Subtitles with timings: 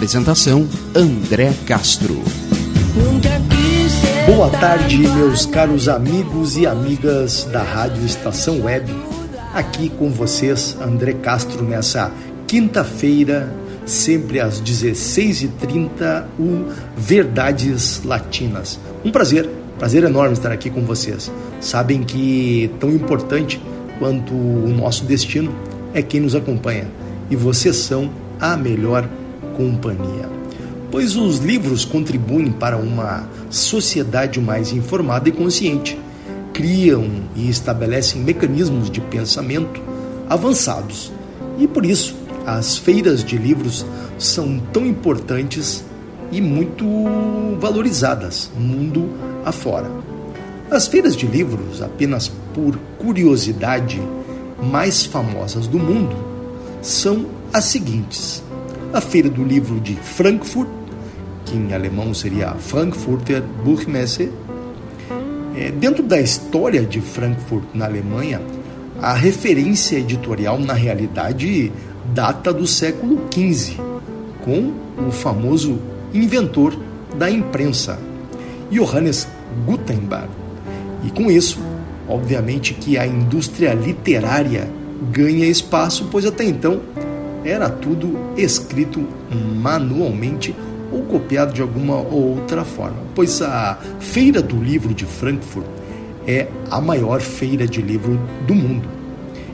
[0.00, 2.22] Apresentação André Castro.
[4.24, 8.90] Boa tarde, meus caros amigos e amigas da Rádio Estação Web.
[9.52, 12.10] Aqui com vocês, André Castro, nessa
[12.46, 13.54] quinta-feira,
[13.84, 16.64] sempre às 16h30, o
[16.96, 18.80] Verdades Latinas.
[19.04, 21.30] Um prazer, prazer enorme estar aqui com vocês.
[21.60, 23.60] Sabem que tão importante
[23.98, 25.54] quanto o nosso destino
[25.92, 26.88] é quem nos acompanha.
[27.30, 29.06] E vocês são a melhor
[29.60, 30.26] companhia.
[30.90, 35.98] Pois os livros contribuem para uma sociedade mais informada e consciente,
[36.52, 39.82] criam e estabelecem mecanismos de pensamento
[40.28, 41.12] avançados.
[41.58, 42.16] E por isso,
[42.46, 43.84] as feiras de livros
[44.18, 45.84] são tão importantes
[46.32, 46.86] e muito
[47.60, 49.10] valorizadas mundo
[49.44, 49.90] afora.
[50.70, 54.00] As feiras de livros, apenas por curiosidade,
[54.62, 56.16] mais famosas do mundo
[56.80, 58.42] são as seguintes:
[58.92, 60.68] a Feira do Livro de Frankfurt,
[61.44, 64.30] que em alemão seria Frankfurter Buchmesse.
[65.56, 68.40] É, dentro da história de Frankfurt, na Alemanha,
[69.00, 71.72] a referência editorial, na realidade,
[72.12, 73.76] data do século XV,
[74.44, 74.72] com
[75.06, 75.78] o famoso
[76.12, 76.76] inventor
[77.16, 77.98] da imprensa,
[78.70, 79.28] Johannes
[79.66, 80.28] Gutenberg.
[81.04, 81.60] E com isso,
[82.08, 84.68] obviamente que a indústria literária
[85.12, 86.80] ganha espaço, pois até então
[87.44, 89.04] era tudo escrito
[89.56, 90.54] manualmente
[90.92, 95.66] ou copiado de alguma outra forma, pois a Feira do Livro de Frankfurt
[96.26, 98.88] é a maior feira de livro do mundo.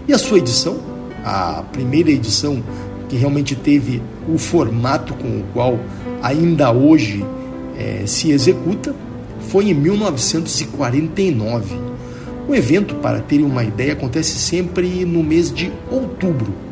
[0.09, 0.78] E a sua edição,
[1.25, 2.62] a primeira edição
[3.09, 5.78] que realmente teve o formato com o qual
[6.22, 7.25] ainda hoje
[7.78, 8.94] é, se executa,
[9.49, 11.87] foi em 1949.
[12.49, 16.66] O evento, para terem uma ideia, acontece sempre no mês de outubro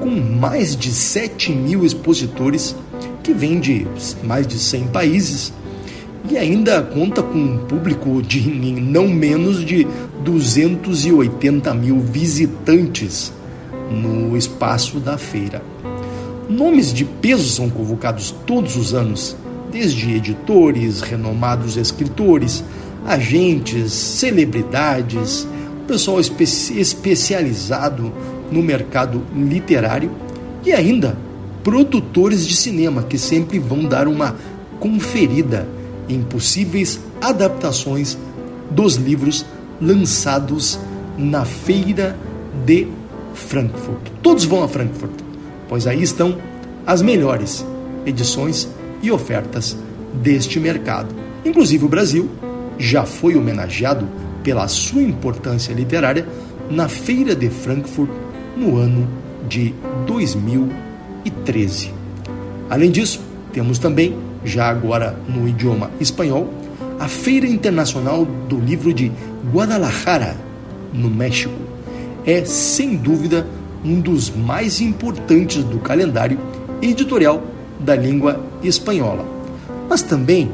[0.00, 2.74] com mais de 7 mil expositores
[3.22, 3.86] que vêm de
[4.24, 5.52] mais de 100 países
[6.30, 8.40] e ainda conta com um público de
[8.80, 9.86] não menos de
[10.24, 13.32] 280 mil visitantes
[13.90, 15.62] no espaço da feira.
[16.48, 19.36] Nomes de peso são convocados todos os anos,
[19.70, 22.64] desde editores, renomados escritores,
[23.06, 25.46] agentes, celebridades,
[25.90, 28.12] pessoal espe especializado
[28.50, 30.10] no mercado literário
[30.64, 31.16] e ainda
[31.62, 34.36] produtores de cinema que sempre vão dar uma
[34.78, 35.68] conferida
[36.08, 38.18] em possíveis adaptações
[38.70, 39.44] dos livros
[39.80, 40.78] lançados
[41.16, 42.16] na Feira
[42.64, 42.88] de
[43.34, 44.10] Frankfurt.
[44.22, 45.12] Todos vão a Frankfurt,
[45.68, 46.36] pois aí estão
[46.86, 47.64] as melhores
[48.04, 48.68] edições
[49.02, 49.76] e ofertas
[50.14, 51.14] deste mercado.
[51.44, 52.28] Inclusive o Brasil
[52.78, 54.08] já foi homenageado
[54.42, 56.26] pela sua importância literária
[56.70, 58.10] na Feira de Frankfurt
[58.60, 59.08] no ano
[59.48, 59.74] de
[60.06, 61.92] 2013.
[62.68, 63.20] Além disso,
[63.52, 66.52] temos também, já agora no idioma espanhol,
[66.98, 69.10] a Feira Internacional do Livro de
[69.50, 70.36] Guadalajara,
[70.92, 71.54] no México.
[72.26, 73.46] É, sem dúvida,
[73.82, 76.38] um dos mais importantes do calendário
[76.82, 77.42] editorial
[77.78, 79.26] da língua espanhola.
[79.88, 80.50] Mas também,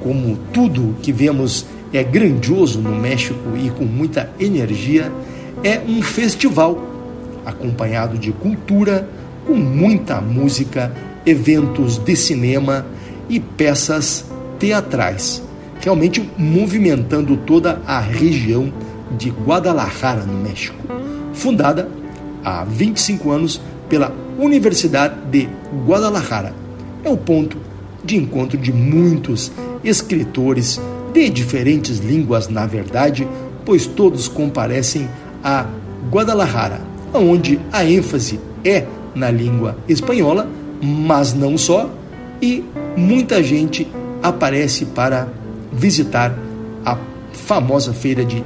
[0.00, 5.10] como tudo que vemos é grandioso no México e com muita energia,
[5.64, 6.97] é um festival
[7.48, 9.08] acompanhado de cultura,
[9.46, 10.92] com muita música,
[11.24, 12.86] eventos de cinema
[13.28, 14.24] e peças
[14.58, 15.42] teatrais,
[15.80, 18.72] realmente movimentando toda a região
[19.16, 20.76] de Guadalajara, no México.
[21.32, 21.88] Fundada
[22.44, 25.48] há 25 anos pela Universidade de
[25.86, 26.54] Guadalajara.
[27.02, 27.56] É o ponto
[28.04, 29.50] de encontro de muitos
[29.82, 30.80] escritores
[31.12, 33.26] de diferentes línguas, na verdade,
[33.64, 35.08] pois todos comparecem
[35.42, 35.66] a
[36.10, 36.80] Guadalajara,
[37.14, 40.48] onde a ênfase é na língua espanhola,
[40.82, 41.90] mas não só,
[42.40, 42.64] e
[42.96, 43.86] muita gente
[44.22, 45.28] aparece para
[45.72, 46.34] visitar
[46.84, 46.96] a
[47.32, 48.44] famosa feira de,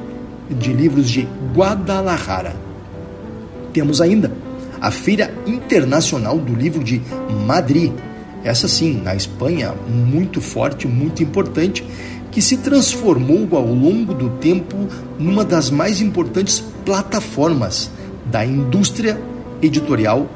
[0.50, 2.54] de livros de Guadalajara.
[3.72, 4.32] Temos ainda
[4.80, 7.00] a Feira Internacional do Livro de
[7.46, 7.92] Madrid.
[8.42, 11.84] Essa sim, na Espanha, muito forte, muito importante,
[12.30, 14.76] que se transformou ao longo do tempo
[15.18, 17.90] numa das mais importantes plataformas
[18.26, 19.20] da indústria
[19.60, 20.28] editorial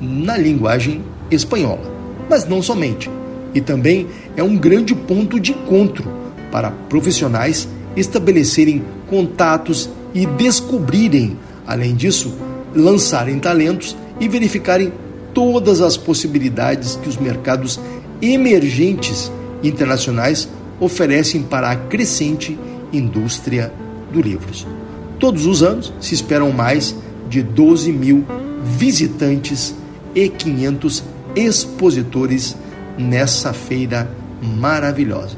[0.00, 1.90] na linguagem espanhola.
[2.28, 3.10] Mas não somente.
[3.54, 4.06] E também
[4.36, 6.04] é um grande ponto de encontro
[6.50, 11.36] para profissionais estabelecerem contatos e descobrirem,
[11.66, 12.34] além disso,
[12.74, 14.92] lançarem talentos e verificarem
[15.34, 17.80] todas as possibilidades que os mercados
[18.20, 19.30] emergentes
[19.62, 20.48] internacionais
[20.80, 22.58] oferecem para a crescente
[22.92, 23.72] indústria
[24.12, 24.66] do livros.
[25.18, 26.94] Todos os anos se esperam mais
[27.32, 28.26] de 12 mil
[28.62, 29.74] visitantes
[30.14, 31.02] e 500
[31.34, 32.54] expositores
[32.98, 34.06] nessa feira
[34.42, 35.34] maravilhosa.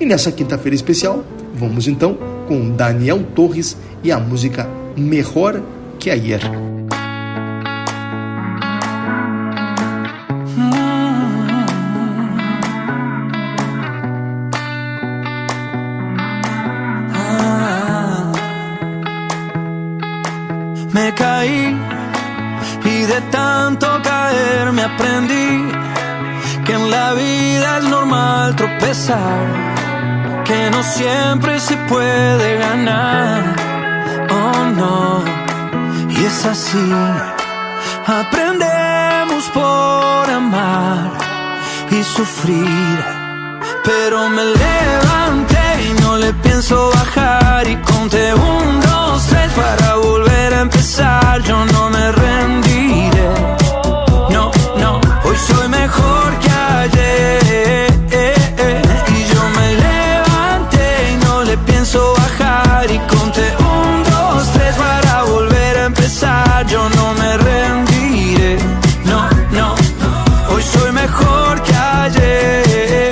[0.00, 1.22] E nessa quinta-feira especial,
[1.54, 2.16] vamos então
[2.48, 4.66] com Daniel Torres e a música
[4.96, 5.62] Melhor
[5.98, 6.75] que Ayer.
[29.06, 33.54] Que no siempre se puede ganar.
[34.30, 35.24] Oh no,
[36.10, 36.92] y es así.
[38.04, 41.12] Aprendemos por amar
[41.88, 43.04] y sufrir,
[43.84, 50.54] pero me levanté y no le pienso bajar y conté un, dos, tres para volver
[50.54, 51.42] a empezar.
[51.42, 53.28] Yo no me rendiré.
[54.30, 54.50] No,
[54.80, 57.45] no, hoy soy mejor que ayer.
[66.68, 68.58] Yo no me rendiré.
[69.04, 69.74] No, no,
[70.50, 73.10] hoy soy mejor que ayer.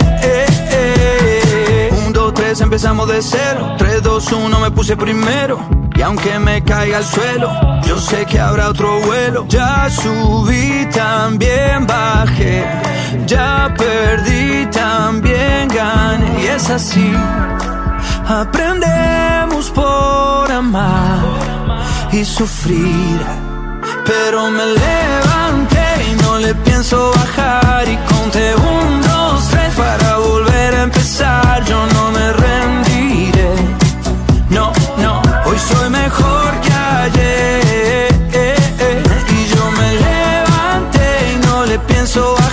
[2.06, 3.74] Un, dos, tres, empezamos de cero.
[3.78, 5.58] Tres, dos, uno, me puse primero.
[5.96, 7.48] Y aunque me caiga al suelo,
[7.86, 9.46] yo sé que habrá otro vuelo.
[9.48, 12.64] Ya subí, también bajé.
[13.26, 16.42] Ya perdí, también gané.
[16.42, 17.12] Y es así.
[18.26, 21.53] Aprendemos por amar
[22.20, 23.20] y sufrir.
[24.06, 27.88] Pero me levanté y no le pienso bajar.
[27.88, 31.64] Y conté un, dos, tres para volver a empezar.
[31.64, 33.54] Yo no me rendiré.
[34.50, 38.14] No, no, hoy soy mejor que ayer.
[39.36, 42.43] Y yo me levanté y no le pienso bajar.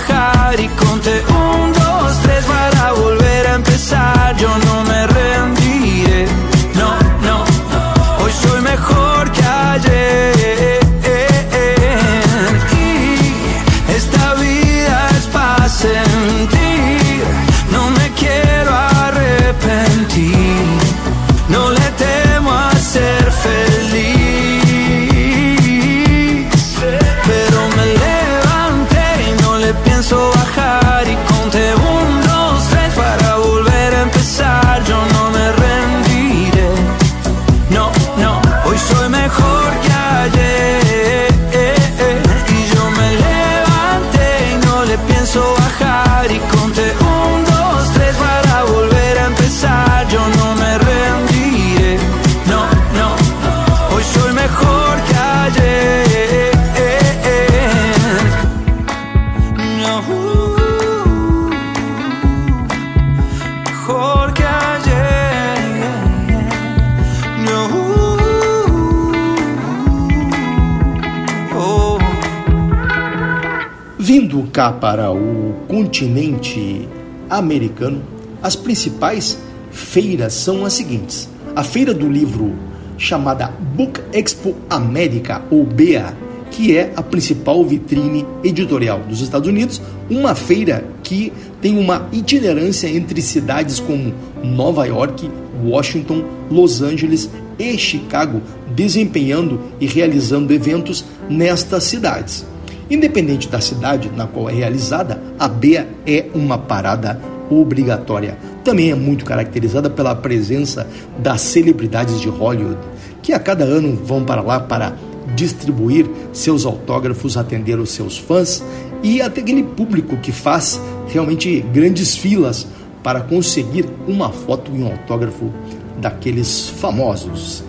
[74.52, 76.86] Cá para o continente
[77.30, 78.02] americano,
[78.42, 79.38] as principais
[79.70, 82.52] feiras são as seguintes: a feira do livro
[82.98, 86.14] chamada Book Expo América, ou BEA,
[86.50, 89.80] que é a principal vitrine editorial dos Estados Unidos,
[90.10, 94.12] uma feira que tem uma itinerância entre cidades como
[94.44, 95.30] Nova York,
[95.64, 98.42] Washington, Los Angeles e Chicago,
[98.74, 102.51] desempenhando e realizando eventos nestas cidades.
[102.92, 107.18] Independente da cidade na qual é realizada, a BEA é uma parada
[107.48, 108.36] obrigatória.
[108.62, 110.86] Também é muito caracterizada pela presença
[111.18, 112.76] das celebridades de Hollywood,
[113.22, 114.94] que a cada ano vão para lá para
[115.34, 118.62] distribuir seus autógrafos, atender os seus fãs
[119.02, 122.66] e até aquele público que faz realmente grandes filas
[123.02, 125.50] para conseguir uma foto e um autógrafo
[125.98, 127.64] daqueles famosos.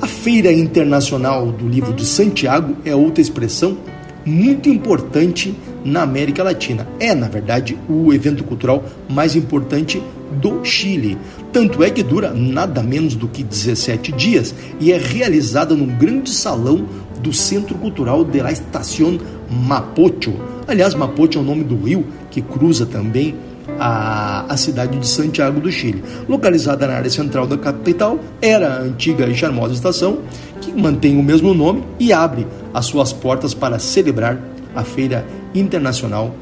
[0.00, 3.76] A Feira Internacional do Livro de Santiago é outra expressão
[4.24, 6.86] muito importante na América Latina.
[6.98, 10.02] É, na verdade, o evento cultural mais importante
[10.40, 11.18] do Chile.
[11.52, 16.30] Tanto é que dura nada menos do que 17 dias e é realizada num grande
[16.30, 16.84] salão
[17.20, 19.18] do Centro Cultural de la Estación
[19.50, 20.34] Mapocho.
[20.66, 23.34] Aliás, Mapocho é o nome do rio que cruza também
[23.78, 26.02] a, a cidade de Santiago do Chile.
[26.28, 30.18] Localizada na área central da capital, era a antiga e charmosa estação
[30.60, 34.38] que mantém o mesmo nome e abre as suas portas para celebrar
[34.74, 36.34] a Feira Internacional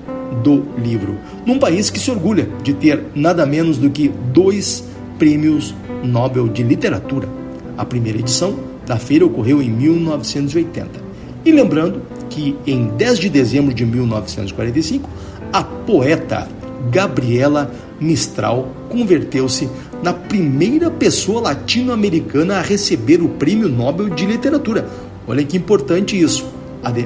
[0.42, 1.16] do Livro,
[1.46, 4.84] num país que se orgulha de ter nada menos do que dois
[5.18, 7.28] prêmios Nobel de Literatura.
[7.76, 11.00] A primeira edição da feira ocorreu em 1980.
[11.44, 15.08] E lembrando que em 10 de dezembro de 1945,
[15.52, 16.48] a poeta
[16.90, 19.68] Gabriela Mistral converteu-se
[20.02, 24.88] na primeira pessoa latino-americana a receber o Prêmio Nobel de Literatura.
[25.28, 26.46] Olha que importante isso.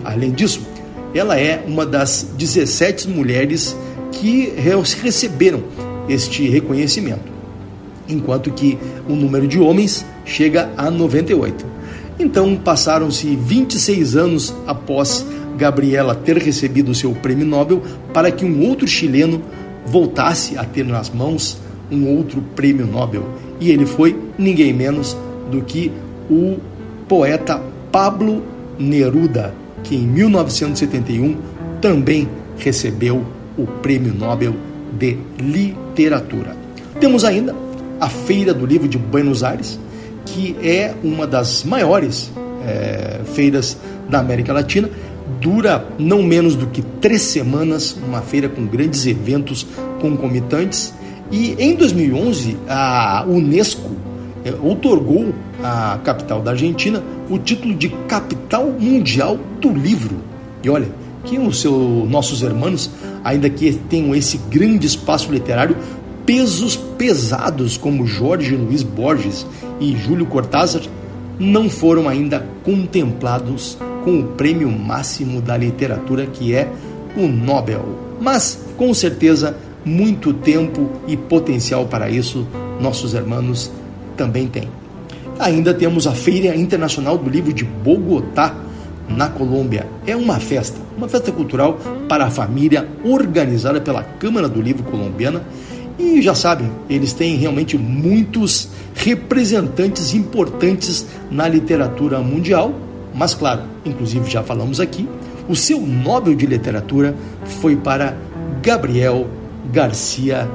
[0.04, 0.60] Além disso,
[1.14, 3.76] ela é uma das 17 mulheres
[4.12, 4.52] que
[5.02, 5.62] receberam
[6.08, 7.32] este reconhecimento,
[8.08, 11.66] enquanto que o número de homens chega a 98.
[12.18, 15.26] Então, passaram-se 26 anos após
[15.56, 19.42] Gabriela ter recebido seu prêmio Nobel para que um outro chileno
[19.84, 21.58] voltasse a ter nas mãos
[21.90, 23.26] um outro prêmio Nobel.
[23.60, 25.16] E ele foi ninguém menos
[25.50, 25.90] do que
[26.30, 26.58] o
[27.08, 27.60] poeta
[27.92, 28.42] Pablo
[28.78, 31.36] Neruda, que em 1971
[31.80, 33.22] também recebeu
[33.56, 34.54] o Prêmio Nobel
[34.98, 36.56] de Literatura.
[36.98, 37.54] Temos ainda
[38.00, 39.78] a Feira do Livro de Buenos Aires,
[40.24, 42.32] que é uma das maiores
[42.66, 43.76] é, feiras
[44.08, 44.88] da América Latina.
[45.40, 49.66] Dura não menos do que três semanas, uma feira com grandes eventos
[50.00, 50.94] concomitantes.
[51.30, 53.90] E em 2011, a Unesco
[54.44, 55.32] é, otorgou
[55.62, 60.16] à capital da Argentina o título de capital mundial do livro.
[60.62, 60.88] E olha,
[61.24, 62.90] que os seus nossos irmãos,
[63.24, 65.74] ainda que tenham esse grande espaço literário,
[66.26, 69.46] pesos pesados como Jorge Luiz Borges
[69.80, 70.82] e Júlio Cortázar
[71.38, 76.70] não foram ainda contemplados com o prêmio máximo da literatura que é
[77.16, 77.98] o Nobel.
[78.20, 82.46] Mas, com certeza, muito tempo e potencial para isso
[82.78, 83.72] nossos irmãos
[84.16, 84.81] também têm.
[85.42, 88.54] Ainda temos a Feira Internacional do Livro de Bogotá,
[89.08, 89.88] na Colômbia.
[90.06, 95.42] É uma festa, uma festa cultural para a família, organizada pela Câmara do Livro Colombiana.
[95.98, 102.72] E já sabem, eles têm realmente muitos representantes importantes na literatura mundial,
[103.12, 105.08] mas claro, inclusive já falamos aqui,
[105.48, 107.16] o seu Nobel de Literatura
[107.60, 108.16] foi para
[108.62, 109.26] Gabriel
[109.72, 110.48] Garcia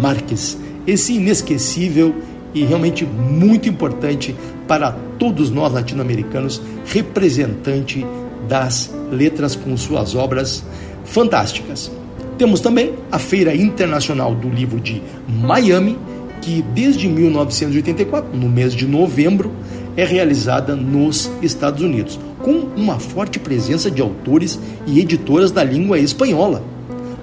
[0.00, 2.14] Marques, esse inesquecível
[2.54, 4.34] e realmente muito importante
[4.68, 8.06] para todos nós latino-americanos, representante
[8.48, 10.64] das letras com suas obras
[11.04, 11.90] fantásticas.
[12.38, 15.98] Temos também a Feira Internacional do Livro de Miami,
[16.40, 19.52] que desde 1984, no mês de novembro,
[19.96, 25.98] é realizada nos Estados Unidos, com uma forte presença de autores e editoras da língua
[25.98, 26.64] espanhola.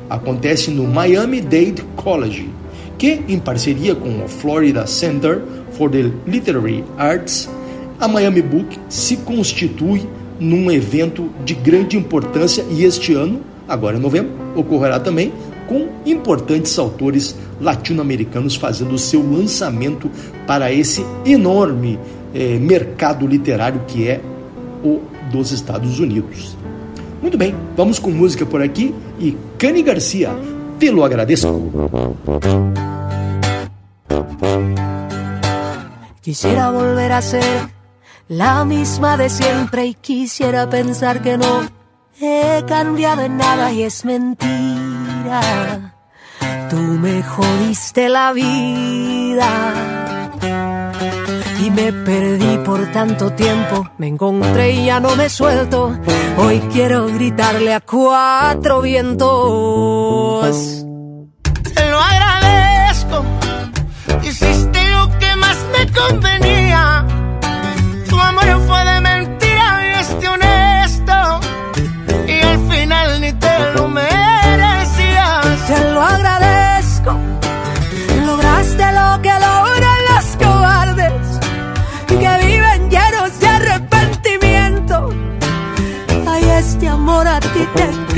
[0.09, 2.49] Acontece no Miami Dade College,
[2.99, 5.41] que, em parceria com o Florida Center
[5.71, 7.49] for the Literary Arts,
[7.99, 10.07] a Miami Book se constitui
[10.39, 15.31] num evento de grande importância e este ano agora em novembro, ocorrerá também
[15.67, 20.09] com importantes autores latino-americanos fazendo o seu lançamento
[20.47, 21.99] para esse enorme
[22.33, 24.19] eh, mercado literário que é
[24.83, 25.01] o
[25.31, 26.57] dos Estados Unidos.
[27.21, 30.31] Muito bem, vamos com música por aqui e Cani Garcia,
[30.79, 31.49] te lo agradeço.
[36.21, 37.69] Quisiera volver a ser
[38.27, 41.67] la misma de siempre y quisiera pensar que no
[42.21, 45.41] he cambiado en nada y es mentira.
[46.69, 49.98] Tú me jodiste la vida
[51.79, 53.89] me perdí por tanto tiempo.
[53.97, 55.97] Me encontré y ya no me suelto.
[56.37, 60.45] Hoy quiero gritarle a cuatro vientos.
[61.73, 63.23] Te lo agradezco.
[64.23, 66.48] Hiciste lo que más me convenía.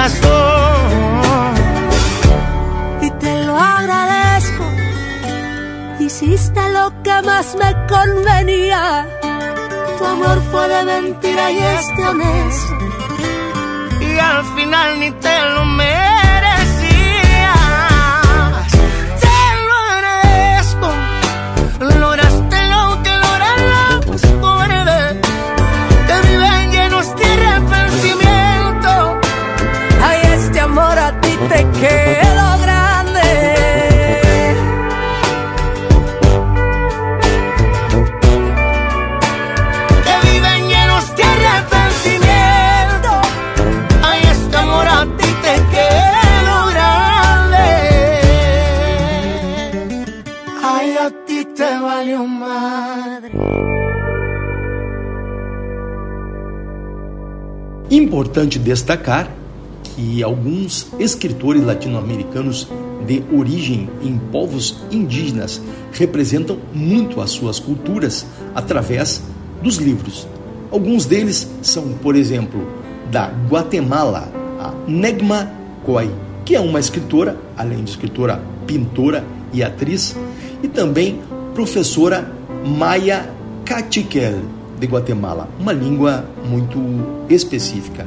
[0.00, 1.54] corazón.
[3.02, 4.64] Y te lo agradezco.
[5.98, 9.06] Hiciste lo que más me convenía.
[9.98, 12.78] Tu amor fue de mentira y este honesto.
[14.00, 16.29] y al final ni te lo merecías.
[32.60, 33.20] Grande.
[45.42, 47.70] Que quedó grande.
[50.62, 51.70] Ay, a ti te
[52.26, 53.30] madre.
[57.90, 59.39] Importante destacar
[60.00, 62.66] que alguns escritores latino-americanos
[63.06, 65.60] de origem em povos indígenas
[65.92, 69.22] representam muito as suas culturas através
[69.62, 70.26] dos livros.
[70.70, 72.66] Alguns deles são, por exemplo,
[73.10, 75.52] da Guatemala, a Negma
[75.84, 76.10] Coy,
[76.46, 80.16] que é uma escritora, além de escritora, pintora e atriz,
[80.62, 81.20] e também
[81.54, 82.32] professora
[82.64, 83.28] Maya
[83.66, 84.38] Cachiquel,
[84.78, 86.78] de Guatemala, uma língua muito
[87.28, 88.06] específica.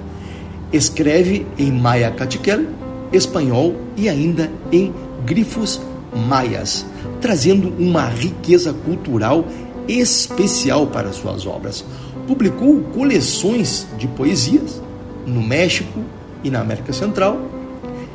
[0.74, 2.66] Escreve em Maya Cachiquel,
[3.12, 4.92] espanhol e ainda em
[5.24, 5.80] grifos
[6.28, 6.86] maias,
[7.22, 9.46] trazendo uma riqueza cultural
[9.88, 11.86] especial para suas obras.
[12.28, 14.82] Publicou coleções de poesias
[15.26, 16.00] no México
[16.44, 17.40] e na América Central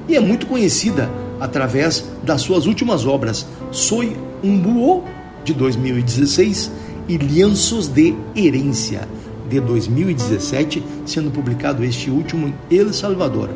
[0.09, 5.03] e é muito conhecida através das suas últimas obras Soy um Buô,
[5.44, 6.71] de 2016,
[7.09, 9.09] e Lienços de Herência,
[9.49, 13.51] de 2017, sendo publicado este último em El Salvador.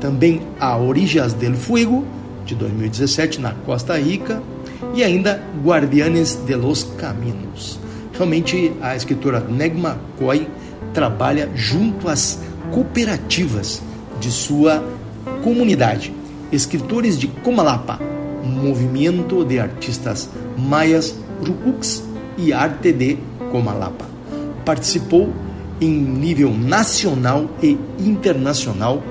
[0.00, 2.04] Também A Orillas del Fuego,
[2.44, 4.42] de 2017, na Costa Rica,
[4.94, 7.78] e ainda Guardianes de los Caminos.
[8.12, 10.46] Realmente, a escritora Negma Coy
[10.92, 13.82] trabalha junto às cooperativas
[14.20, 14.82] de sua
[15.42, 16.12] comunidade.
[16.50, 17.98] Escritores de Comalapa,
[18.44, 22.04] Movimento de Artistas Maias Rucucs
[22.36, 23.18] e Arte de
[23.50, 24.11] Comalapa.
[24.64, 25.32] Participou
[25.80, 29.02] em nível nacional e internacional,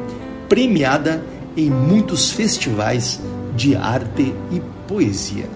[0.47, 1.23] premiada
[1.55, 3.19] em muitos festivais
[3.55, 5.49] de arte e poesia.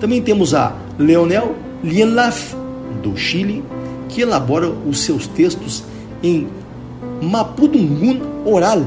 [0.00, 2.54] Também temos a Leonel Lienlaf,
[3.02, 3.62] do Chile,
[4.08, 5.84] que elabora os seus textos
[6.22, 6.48] em
[7.20, 8.82] Mapudungun oral,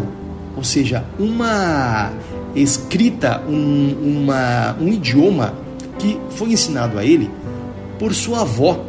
[0.55, 2.11] ou seja, uma
[2.55, 5.53] escrita, um, uma, um idioma
[5.97, 7.29] que foi ensinado a ele
[7.97, 8.85] por sua avó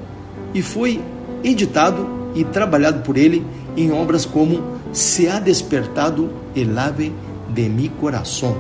[0.55, 1.01] e foi
[1.43, 3.45] editado e trabalhado por ele
[3.77, 7.13] em obras como Se ha despertado el ave
[7.55, 8.57] de mi coração,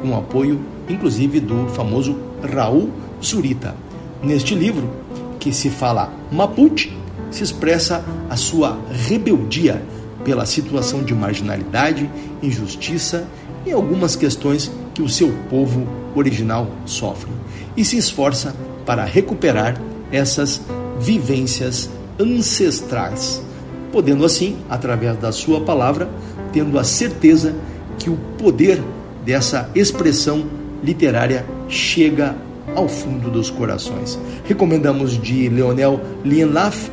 [0.00, 2.90] com apoio inclusive do famoso Raul
[3.22, 3.74] Zurita.
[4.22, 4.90] Neste livro,
[5.38, 6.96] que se fala Mapuche,
[7.30, 9.82] se expressa a sua rebeldia
[10.24, 12.10] pela situação de marginalidade,
[12.42, 13.26] injustiça
[13.66, 17.30] e algumas questões que o seu povo original sofre
[17.76, 18.54] e se esforça
[18.86, 19.80] para recuperar
[20.12, 20.62] essas
[21.00, 23.42] vivências ancestrais,
[23.92, 26.08] podendo assim, através da sua palavra,
[26.52, 27.54] tendo a certeza
[27.98, 28.82] que o poder
[29.24, 30.44] dessa expressão
[30.82, 32.36] literária chega
[32.74, 34.18] ao fundo dos corações.
[34.44, 36.90] Recomendamos de Leonel Lienlaf,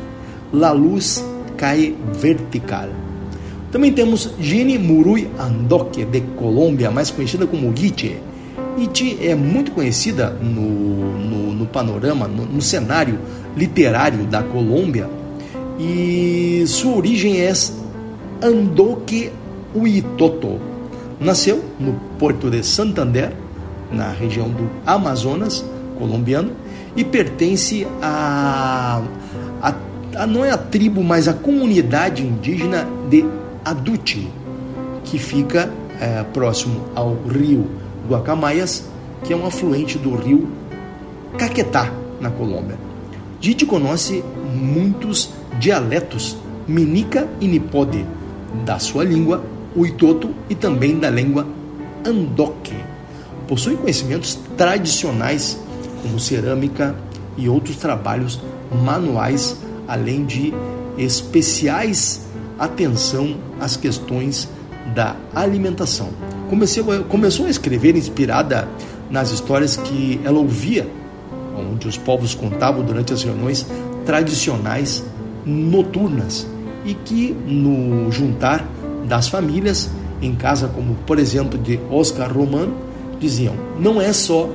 [0.52, 1.24] La Luz
[1.56, 2.88] Cai Vertical.
[3.70, 8.18] Também temos Gene Murui Andoque, de Colômbia, mais conhecida como Guiche.
[8.78, 13.18] Iti é muito conhecida no, no, no panorama, no, no, cenário
[13.56, 15.08] literário da Colômbia
[15.78, 17.52] e sua origem é
[18.42, 19.30] Andoque
[19.74, 20.58] Huitoto.
[21.20, 23.32] Nasceu no porto de Santander,
[23.90, 25.64] na região do Amazonas
[25.98, 26.52] colombiano,
[26.96, 29.02] e pertence a,
[29.60, 29.74] a,
[30.16, 33.24] a não é a tribo, mas a comunidade indígena de
[33.64, 34.28] Aduti,
[35.04, 38.84] que fica é, próximo ao rio Guacamayas,
[39.24, 40.48] que é um afluente do rio
[41.38, 42.78] Caquetá, na Colômbia.
[43.40, 44.22] Dite conhece
[44.54, 46.36] muitos dialetos
[46.66, 48.06] Minica e Nipode,
[48.64, 49.42] da sua língua
[49.74, 51.46] Uitoto e também da língua
[52.06, 52.76] Andoque.
[53.48, 55.58] Possui conhecimentos tradicionais
[56.02, 56.94] como cerâmica
[57.36, 58.40] e outros trabalhos
[58.84, 59.56] manuais,
[59.88, 60.52] além de
[60.98, 62.22] especiais
[62.58, 64.48] atenção às questões
[64.94, 66.10] da alimentação.
[66.52, 68.68] Comecei, começou a escrever inspirada
[69.10, 70.86] nas histórias que ela ouvia,
[71.56, 73.66] onde os povos contavam durante as reuniões
[74.04, 75.02] tradicionais
[75.46, 76.46] noturnas
[76.84, 78.68] e que no juntar
[79.08, 79.88] das famílias
[80.20, 82.74] em casa, como por exemplo de Oscar Romano,
[83.18, 84.50] diziam: não é só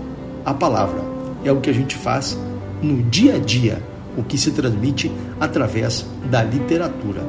[0.45, 1.01] a palavra,
[1.43, 2.37] é o que a gente faz
[2.79, 3.81] no dia a dia,
[4.15, 7.23] o que se transmite através da literatura.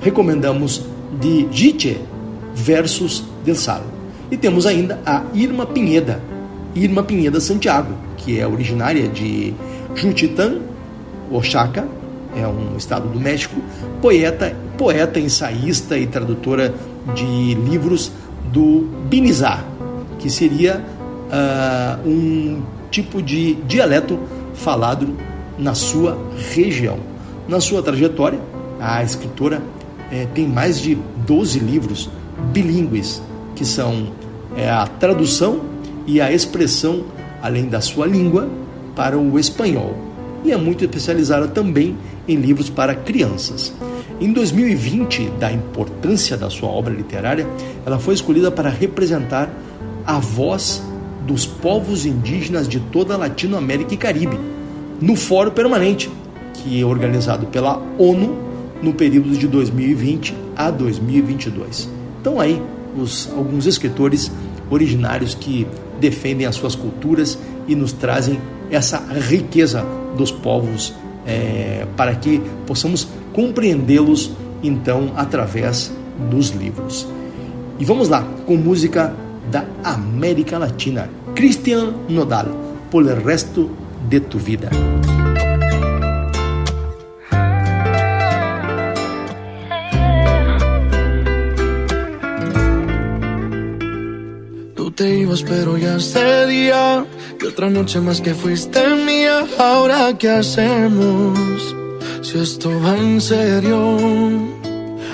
[0.00, 0.80] Recomendamos
[1.20, 2.00] de Gite
[2.54, 3.84] versos del Sal.
[4.30, 6.20] E temos ainda a Irma Pinheda,
[6.74, 9.54] Irma Pinheda Santiago, que é originária de
[9.94, 10.58] Juchitán,
[11.30, 11.86] Oaxaca,
[12.36, 13.60] é um estado do México,
[14.02, 16.74] poeta, poeta, ensaísta e tradutora
[17.14, 18.10] de livros
[18.52, 19.62] do Binizá,
[20.18, 20.82] que seria
[21.30, 24.18] uh, um tipo de dialeto
[24.54, 25.14] falado
[25.58, 26.18] na sua
[26.52, 26.98] região.
[27.46, 28.40] Na sua trajetória,
[28.80, 29.62] a escritora
[30.10, 32.10] é, tem mais de 12 livros
[32.52, 33.22] bilíngues,
[33.54, 34.08] que são
[34.56, 35.62] é, a tradução
[36.06, 37.04] e a expressão,
[37.42, 38.48] além da sua língua,
[38.94, 39.96] para o espanhol.
[40.44, 41.96] E é muito especializada também
[42.28, 43.72] em livros para crianças.
[44.20, 47.46] Em 2020, da importância da sua obra literária,
[47.84, 49.50] ela foi escolhida para representar
[50.06, 50.82] a voz
[51.26, 54.38] dos povos indígenas de toda a Latinoamérica e Caribe,
[55.00, 56.10] no Fórum Permanente,
[56.52, 58.36] que é organizado pela ONU
[58.82, 61.88] no período de 2020 a 2022.
[62.20, 62.62] Então aí
[62.96, 64.30] os, alguns escritores
[64.70, 65.66] originários que
[66.00, 68.38] defendem as suas culturas e nos trazem
[68.70, 69.84] essa riqueza
[70.16, 70.94] dos povos
[71.26, 74.30] é, para que possamos compreendê-los
[74.62, 75.92] então através
[76.30, 77.06] dos livros.
[77.78, 79.14] E vamos lá com música
[79.50, 82.46] da América Latina, Cristian Nodal,
[82.90, 83.70] Por el resto
[84.08, 84.70] de tu vida.
[95.42, 97.04] Pero ya ese día.
[97.40, 99.44] Y otra noche más que fuiste mía.
[99.58, 101.74] Ahora, ¿qué hacemos?
[102.22, 103.98] Si esto va en serio.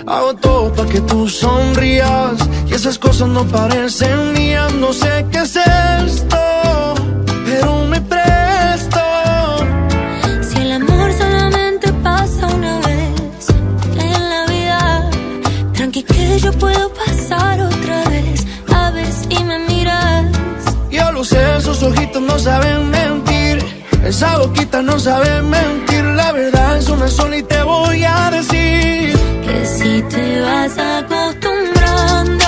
[0.07, 2.39] Hago todo para que tú sonrías.
[2.69, 4.73] Y esas cosas no parecen mías.
[4.75, 6.50] No sé qué es esto.
[22.31, 23.59] No saben mentir.
[24.05, 26.05] Esa boquita no sabe mentir.
[26.05, 29.19] La verdad es una sola y te voy a decir.
[29.45, 32.47] Que si te vas acostumbrando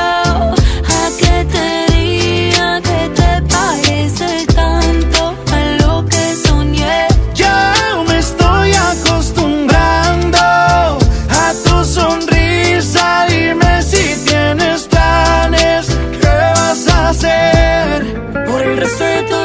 [0.98, 5.20] a que te diga que te parece tanto
[5.58, 7.06] a lo que soñé.
[7.34, 7.74] Ya
[8.08, 10.38] me estoy acostumbrando
[11.42, 13.26] a tu sonrisa.
[13.28, 15.86] Dime si tienes planes.
[16.20, 17.96] ¿Qué vas a hacer
[18.46, 19.41] por el resto de tu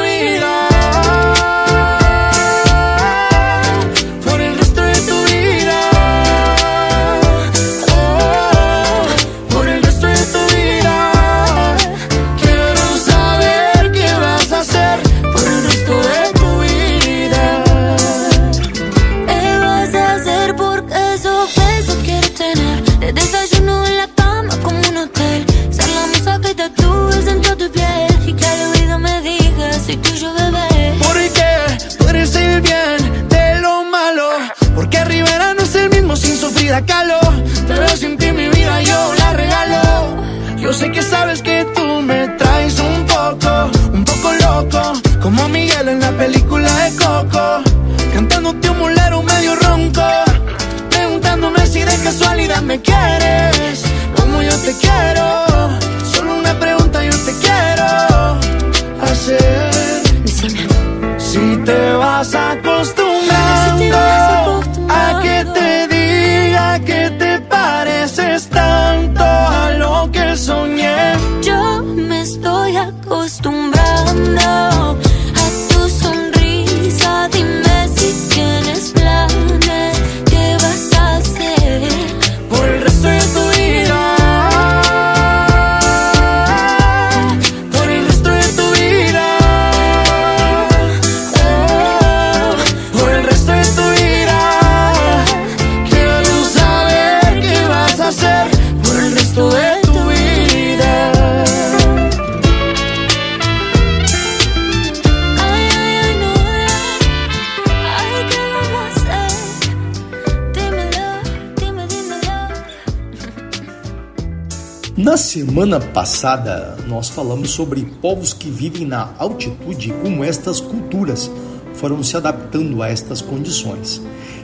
[115.28, 121.30] semana passada, nós falamos sobre povos que vivem na altitude e como estas culturas
[121.74, 124.00] foram se adaptando a estas condições.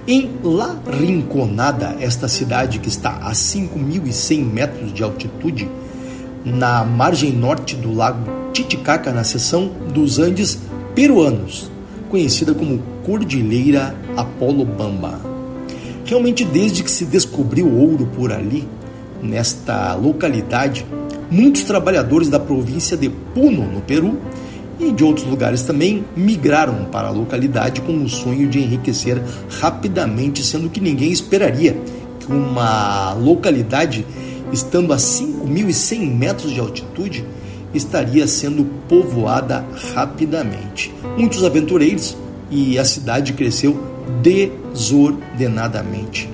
[0.06, 5.66] Em La Rinconada, esta cidade que está a 5.100 metros de altitude,
[6.44, 10.58] na margem norte do lago Titicaca, na seção dos Andes
[10.94, 11.70] peruanos,
[12.10, 15.18] conhecida como Cordilheira Apolo Bamba.
[16.04, 18.68] Realmente, desde que se descobriu ouro por ali,
[19.24, 20.86] nesta localidade,
[21.30, 24.18] muitos trabalhadores da província de Puno, no Peru,
[24.78, 29.22] e de outros lugares também migraram para a localidade com o sonho de enriquecer
[29.60, 31.76] rapidamente, sendo que ninguém esperaria
[32.18, 34.04] que uma localidade,
[34.52, 37.24] estando a 5.100 metros de altitude,
[37.72, 40.92] estaria sendo povoada rapidamente.
[41.16, 42.16] Muitos aventureiros
[42.50, 43.78] e a cidade cresceu
[44.22, 46.28] desordenadamente.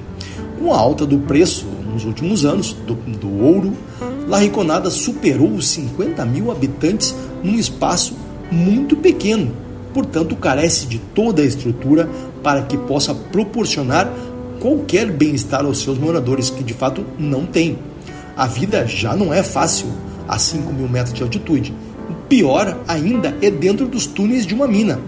[0.59, 3.73] Com a alta do preço nos últimos anos do, do ouro,
[4.29, 8.15] La Riconada superou os 50 mil habitantes num espaço
[8.51, 9.53] muito pequeno,
[9.93, 12.09] portanto, carece de toda a estrutura
[12.43, 14.11] para que possa proporcionar
[14.61, 17.79] qualquer bem-estar aos seus moradores, que de fato não tem.
[18.37, 19.89] A vida já não é fácil
[20.29, 21.75] a 5 mil metros de altitude.
[22.29, 25.01] Pior ainda é dentro dos túneis de uma mina,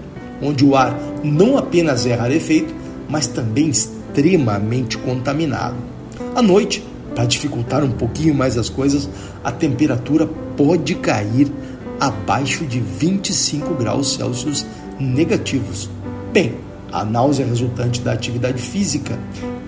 [0.43, 2.75] onde o ar não apenas é rarefeito,
[3.09, 5.92] mas também extremamente contaminado.
[6.35, 6.83] À noite,
[7.15, 9.07] para dificultar um pouquinho mais as coisas,
[9.45, 11.53] a temperatura pode cair
[12.01, 14.65] abaixo de 25 graus Celsius
[14.99, 15.91] negativos.
[16.33, 16.55] Bem,
[16.91, 19.19] a náusea resultante da atividade física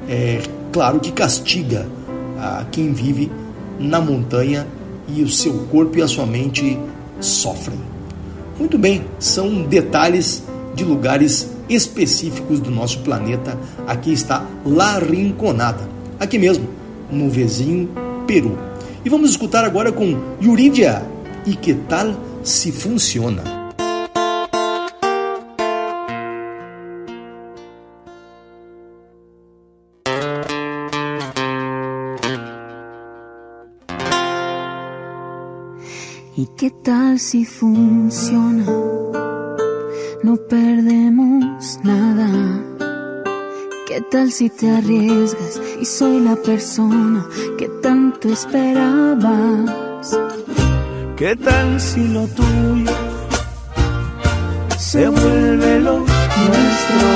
[0.08, 0.40] é
[0.72, 1.86] claro que castiga
[2.38, 3.30] a quem vive
[3.78, 4.66] na montanha
[5.06, 6.78] e o seu corpo e a sua mente
[7.20, 7.78] sofrem.
[8.58, 10.42] Muito bem, são detalhes
[10.74, 13.58] de lugares específicos do nosso planeta.
[13.86, 15.93] Aqui está La Rinconada
[16.24, 16.68] aqui mesmo,
[17.10, 17.88] no vizinho
[18.26, 18.58] Peru.
[19.04, 21.02] E vamos escutar agora com Yuridia
[21.46, 23.42] e que tal se funciona?
[36.36, 38.64] ¿Y qué tal si funciona?
[40.24, 42.64] No perdemos nada.
[43.94, 47.24] ¿Qué tal si te arriesgas y soy la persona
[47.56, 50.18] que tanto esperabas?
[51.16, 52.90] ¿Qué tal si lo tuyo
[54.76, 57.08] se vuelve lo nuestro?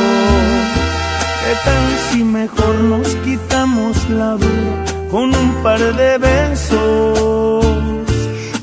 [1.42, 7.66] ¿Qué tal si mejor nos quitamos la vida con un par de besos?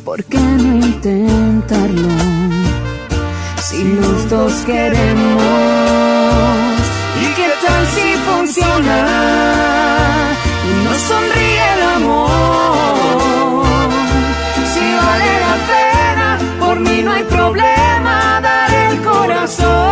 [0.06, 2.08] ¿Por qué no intentarlo?
[3.62, 5.76] Si los dos queremos
[7.94, 8.98] si funciona
[10.70, 13.66] y nos sonríe el amor?
[14.74, 16.28] Si vale la pena,
[16.60, 19.85] por mí no hay problema dar el corazón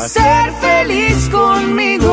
[0.00, 2.08] a ser feliz conmigo?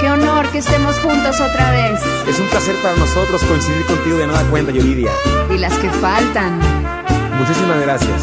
[0.00, 2.00] Qué honor que estemos juntos otra vez.
[2.28, 5.10] Es un placer para nosotros coincidir contigo de nueva cuenta, Yolidia.
[5.50, 6.60] Y las que faltan.
[7.38, 8.22] Muchísimas gracias.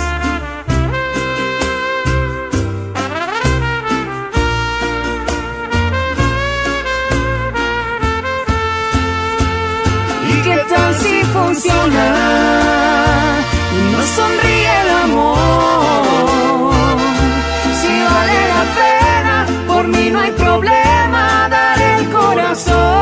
[10.28, 12.62] ¿Y qué tal si funciona?
[14.02, 16.04] Y nos sonríe el amor.
[17.82, 19.36] Si vale la pena,
[19.68, 23.02] por mí no hay problema dar el corazón.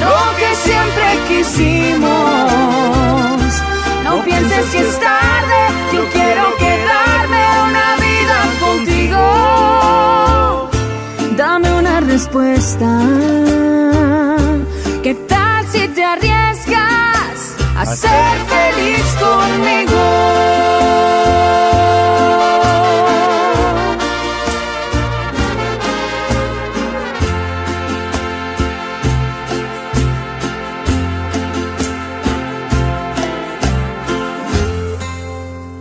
[0.00, 2.02] lo que siempre quisimos.
[4.04, 5.60] No pienses que es tarde,
[5.92, 6.73] yo quiero quedarme
[12.34, 12.90] propuesta.
[15.02, 20.64] ¿Qué tal si te arriesgas a ser feliz conmigo?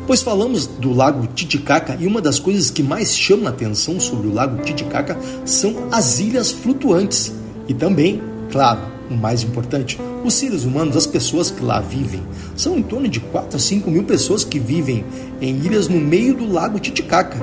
[0.06, 4.28] Pois falamos do Lago Titicaca e uma das coisas que mais chama a atenção sobre
[4.28, 7.34] o Lago Titicaca são as ilhas flutuantes
[7.70, 12.22] e também, claro, o mais importante, os seres humanos, as pessoas que lá vivem.
[12.58, 15.06] São em torno de 4 a 5 mil pessoas que vivem
[15.42, 17.38] em ilhas no meio do Lago Titicaca.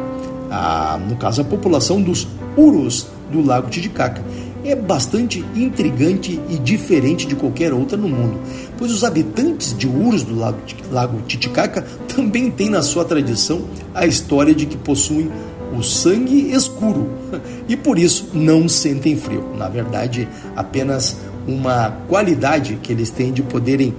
[0.51, 4.23] Ah, no caso, a população dos Urus do Lago Titicaca
[4.65, 8.39] é bastante intrigante e diferente de qualquer outra no mundo,
[8.79, 13.63] pois os habitantes de Urus do Lago Titicaca também têm na sua tradição
[13.95, 15.31] a história de que possuem
[15.77, 17.09] o sangue escuro
[17.69, 19.55] e por isso não sentem frio.
[19.57, 23.95] Na verdade, apenas uma qualidade que eles têm de poderem,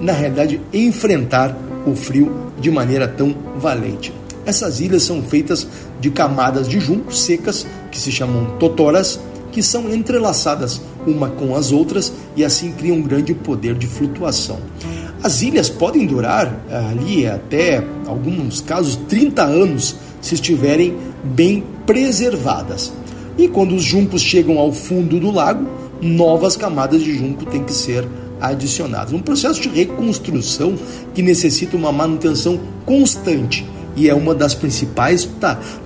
[0.00, 4.12] na realidade, enfrentar o frio de maneira tão valente.
[4.46, 5.66] Essas ilhas são feitas
[6.00, 9.18] de camadas de junco secas, que se chamam totoras,
[9.54, 14.58] que são entrelaçadas uma com as outras e assim criam um grande poder de flutuação.
[15.22, 22.92] As ilhas podem durar eh, ali até alguns casos 30 anos se estiverem bem preservadas.
[23.38, 25.66] E quando os juncos chegam ao fundo do lago,
[26.02, 28.06] novas camadas de junco têm que ser
[28.40, 29.12] adicionadas.
[29.12, 30.74] Um processo de reconstrução
[31.14, 33.64] que necessita uma manutenção constante
[33.94, 35.28] e é uma das principais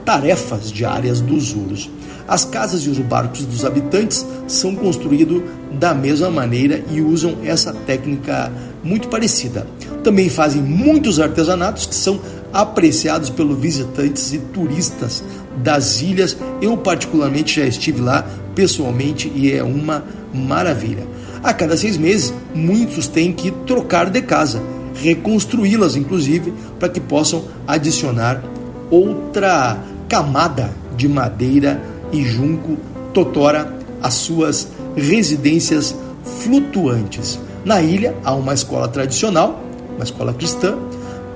[0.07, 1.91] tarefas diárias dos uros.
[2.29, 7.73] As casas e os barcos dos habitantes são construídos da mesma maneira e usam essa
[7.73, 8.53] técnica
[8.85, 9.67] muito parecida.
[10.05, 12.21] Também fazem muitos artesanatos que são
[12.53, 15.25] apreciados pelos visitantes e turistas
[15.57, 16.37] das ilhas.
[16.61, 21.07] Eu, particularmente, já estive lá pessoalmente e é uma maravilha.
[21.43, 24.63] A cada seis meses, muitos têm que trocar de casa,
[25.03, 28.43] reconstruí-las, inclusive, para que possam adicionar
[28.91, 31.81] outra camada de madeira
[32.13, 32.77] e junco
[33.13, 35.95] totora as suas residências
[36.43, 37.39] flutuantes.
[37.65, 39.63] Na ilha há uma escola tradicional,
[39.95, 40.77] uma escola cristã,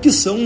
[0.01, 0.37] que são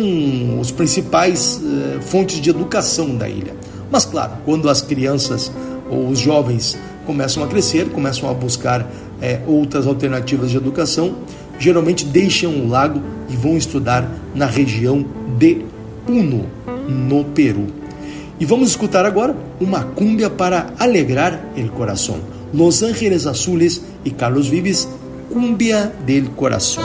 [0.59, 3.55] os principais eh, fontes de educação da ilha.
[3.91, 5.51] Mas claro, quando as crianças
[5.89, 8.87] ou os jovens começam a crescer, começam a buscar
[9.21, 11.15] eh, outras alternativas de educação,
[11.57, 15.05] geralmente deixam o lago e vão estudar na região
[15.37, 15.65] de
[16.05, 16.45] Puno,
[16.87, 17.67] no Peru.
[18.39, 22.19] E vamos escutar agora uma cúmbia para alegrar el coração.
[22.53, 24.87] Los Ángeles Azules e Carlos Vives,
[25.29, 26.83] Cúmbia del Coração.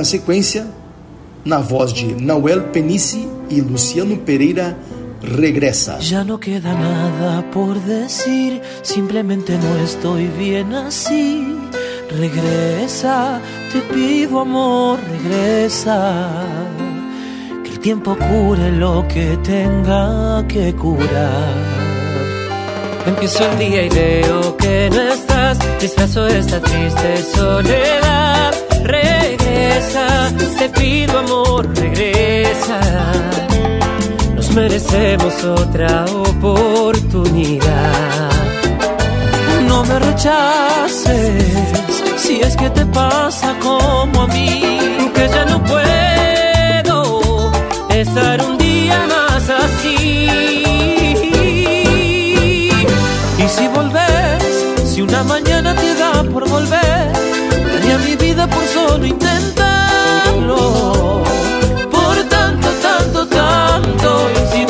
[0.00, 0.66] Na sequência,
[1.44, 4.74] na voz de Nahuel Penici e Luciano Pereira,
[5.22, 5.98] regresa.
[6.00, 11.54] Ya no queda nada por decir, simplemente no estoy bien así.
[12.18, 16.46] Regresa, te pido amor, regresa.
[17.62, 21.54] Que el tiempo cure lo que tenga que curar.
[23.06, 28.19] Empiezo el día y veo que no estás, disfrazo esta triste soledad.
[29.44, 32.80] Regresa, te pido amor, regresa
[34.54, 37.60] merecemos otra oportunidad.
[39.66, 41.44] No me rechaces
[42.16, 47.52] si es que te pasa como a mí, que ya no puedo
[47.90, 50.28] estar un día más así.
[53.38, 54.42] Y si volvés,
[54.84, 57.29] si una mañana te da por volver,
[58.50, 59.60] mi vida por solo intentarlo
[64.52, 64.69] si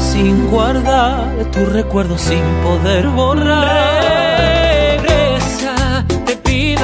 [0.00, 4.24] sin guardar, tus recuerdos sin poder borrar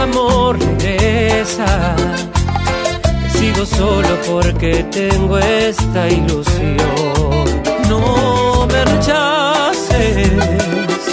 [0.01, 1.97] amor regresa.
[3.33, 7.63] Sigo solo porque tengo esta ilusión.
[7.89, 10.31] No me rechaces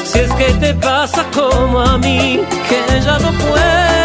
[0.06, 3.97] si es que te pasa como a mí, que ya no puedo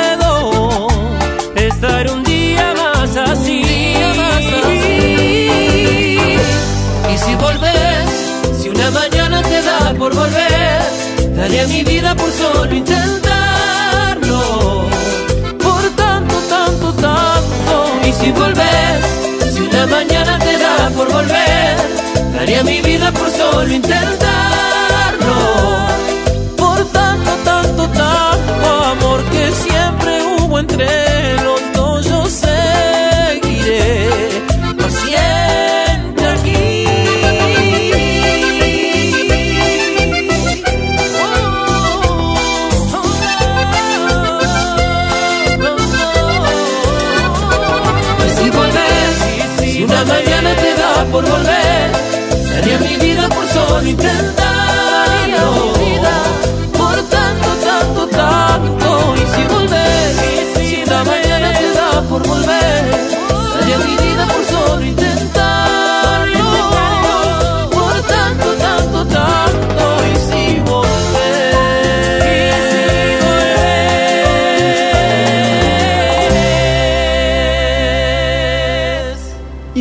[8.83, 10.83] una mañana te da por volver,
[11.37, 14.18] daría mi vida por solo intentar
[15.66, 17.74] por tanto, tanto, tanto.
[18.09, 19.01] Y si volvés,
[19.55, 21.76] si una mañana te da por volver,
[22.35, 25.37] daría mi vida por solo intentarlo.
[26.57, 31.61] Por tanto, tanto, tanto amor que siempre hubo entre los
[51.11, 51.90] por volver.
[52.53, 55.72] Daría mi vida por solo intentarlo.
[56.72, 59.14] Por tanto, tanto, tanto.
[59.16, 60.16] Y si volvés,
[60.55, 63.22] si la mañana te da por volver.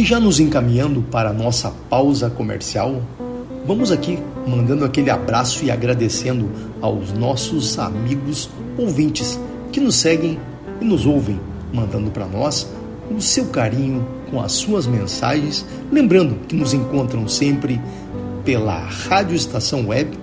[0.02, 3.04] E já nos encaminhando para a nossa pausa comercial,
[3.68, 6.50] vamos aqui mandando aquele abraço e agradecendo
[6.82, 9.40] aos nossos amigos ouvintes
[9.72, 10.40] que nos seguem
[10.82, 11.40] e nos ouvem,
[11.72, 12.68] mandando para nós
[13.16, 17.80] o seu carinho com as suas mensagens, lembrando que nos encontram sempre
[18.44, 20.18] pela Rádio Estação Web,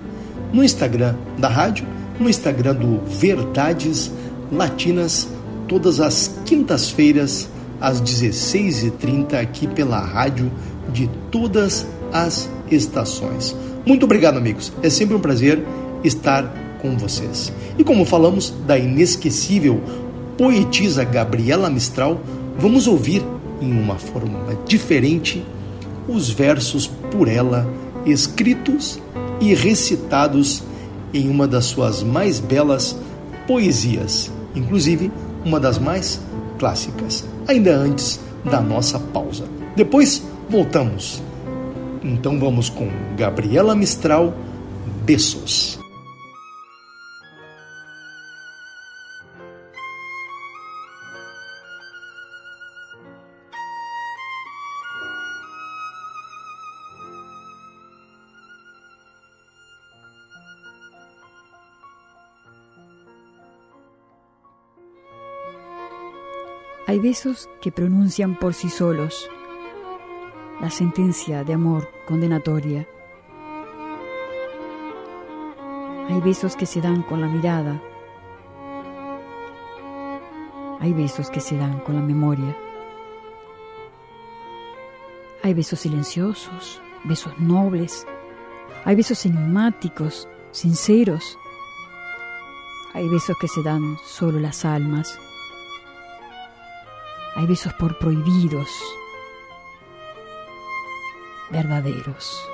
[0.51, 1.87] no Instagram da rádio,
[2.19, 4.11] no Instagram do Verdades
[4.51, 5.29] Latinas,
[5.69, 7.47] todas as quintas-feiras
[7.79, 10.51] às 16h30 aqui pela rádio
[10.91, 13.55] de todas as estações.
[13.85, 14.71] Muito obrigado, amigos.
[14.81, 15.63] É sempre um prazer
[16.03, 16.43] estar
[16.81, 17.51] com vocês.
[17.77, 19.81] E como falamos da inesquecível
[20.37, 22.19] poetisa Gabriela Mistral,
[22.57, 23.23] vamos ouvir
[23.61, 25.45] em uma forma diferente
[26.07, 27.67] os versos por ela
[28.05, 28.99] escritos
[29.39, 30.63] e recitados
[31.13, 32.95] em uma das suas mais belas
[33.47, 35.11] poesias, inclusive
[35.43, 36.21] uma das mais
[36.57, 39.43] clássicas, ainda antes da nossa pausa.
[39.75, 41.21] Depois voltamos.
[42.03, 44.33] Então vamos com Gabriela Mistral,
[45.03, 45.78] Besos.
[66.89, 69.29] Hay besos que pronuncian por sí solos
[70.59, 72.87] la sentencia de amor condenatoria.
[76.09, 77.79] Hay besos que se dan con la mirada.
[80.79, 82.57] Hay besos que se dan con la memoria.
[85.43, 88.07] Hay besos silenciosos, besos nobles.
[88.85, 91.37] Hay besos enigmáticos, sinceros.
[92.95, 95.19] Hay besos que se dan solo las almas.
[97.35, 98.69] Hay besos por prohibidos,
[101.51, 102.49] verdaderos.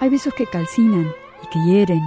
[0.00, 2.02] Hay besos que calcinan y que hieren.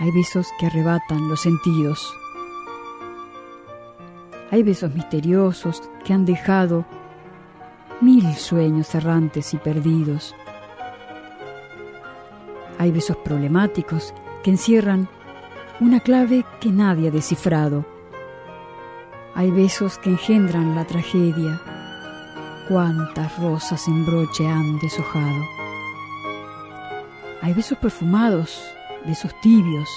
[0.00, 2.14] Hay besos que arrebatan los sentidos.
[4.50, 6.84] Hay besos misteriosos que han dejado
[8.02, 10.34] mil sueños errantes y perdidos.
[12.78, 14.12] Hay besos problemáticos
[14.42, 15.08] que encierran
[15.82, 17.84] una clave que nadie ha descifrado.
[19.34, 21.60] Hay besos que engendran la tragedia.
[22.68, 25.44] Cuántas rosas en broche han deshojado.
[27.40, 28.62] Hay besos perfumados,
[29.04, 29.88] besos tibios,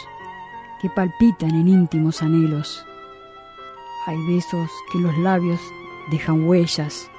[0.81, 2.83] que palpitan en íntimos anhelos.
[4.07, 5.61] Hay besos que los labios
[6.09, 7.11] dejan huellas,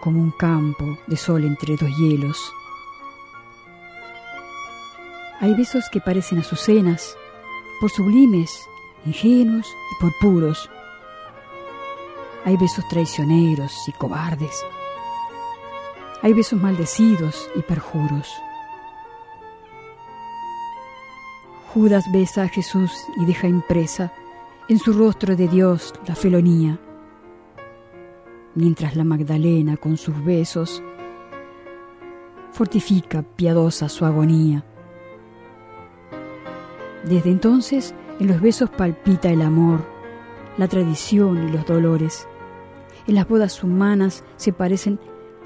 [0.00, 2.52] como un campo de sol entre dos hielos.
[5.40, 7.16] Hay besos que parecen azucenas,
[7.80, 8.68] por sublimes,
[9.06, 10.68] ingenuos y por puros.
[12.44, 14.64] Hay besos traicioneros y cobardes.
[16.22, 18.28] Hay besos maldecidos y perjuros.
[21.72, 24.12] Judas besa a Jesús y deja impresa
[24.68, 26.80] en su rostro de Dios la felonía,
[28.56, 30.82] mientras la Magdalena con sus besos
[32.50, 34.64] fortifica piadosa su agonía.
[37.08, 39.82] Desde entonces en los besos palpita el amor,
[40.58, 42.28] la tradición y los dolores.
[43.06, 45.00] En las bodas humanas se parecen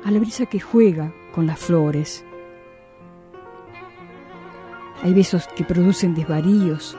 [0.04, 2.24] a la brisa que juega con las flores.
[5.04, 6.96] Hay besos que producen desvaríos,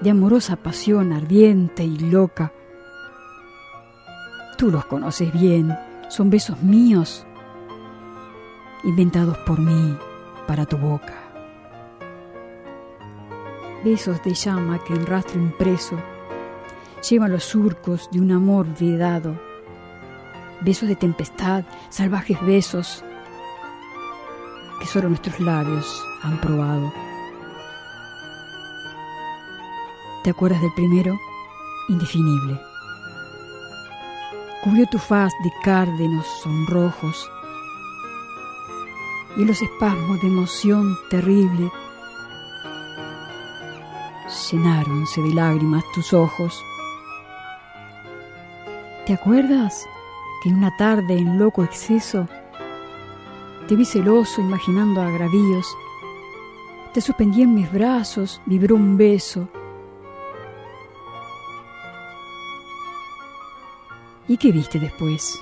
[0.00, 2.52] de amorosa pasión ardiente y loca.
[4.58, 5.76] Tú los conoces bien,
[6.08, 7.26] son besos míos,
[8.84, 9.96] inventados por mí
[10.46, 11.25] para tu boca.
[13.86, 15.96] Besos de llama que en rastro impreso
[17.08, 19.40] llevan los surcos de un amor vedado.
[20.60, 23.04] Besos de tempestad, salvajes besos
[24.80, 26.92] que solo nuestros labios han probado.
[30.24, 31.16] ¿Te acuerdas del primero?
[31.88, 32.60] Indefinible.
[34.64, 37.30] Cubrió tu faz de cárdenos sonrojos
[39.36, 41.70] y en los espasmos de emoción terrible
[44.50, 46.62] llenáronse de lágrimas tus ojos.
[49.06, 49.86] ¿Te acuerdas
[50.42, 52.28] que una tarde en loco exceso
[53.68, 55.76] te vi celoso imaginando agravíos.
[56.92, 59.48] Te suspendí en mis brazos, vibró un beso.
[64.28, 65.40] ¿Y qué viste después?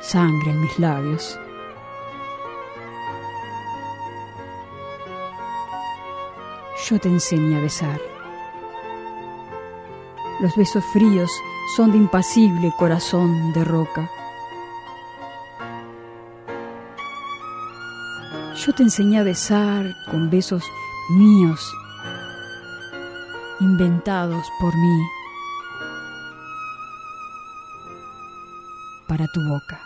[0.00, 1.40] Sangre en mis labios.
[6.88, 8.00] Yo te enseñé a besar.
[10.40, 11.28] Los besos fríos
[11.74, 14.08] son de impasible corazón de roca.
[18.54, 20.62] Yo te enseñé a besar con besos
[21.10, 21.74] míos,
[23.58, 25.02] inventados por mí,
[29.08, 29.85] para tu boca.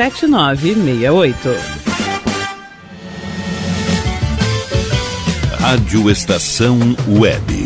[0.09, 1.37] 7968.
[5.59, 7.65] Rádio Estação Web.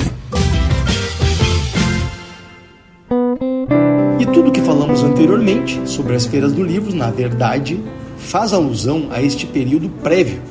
[4.20, 7.82] E tudo que falamos anteriormente sobre as feiras do livro, na verdade,
[8.18, 10.42] faz alusão a este período prévio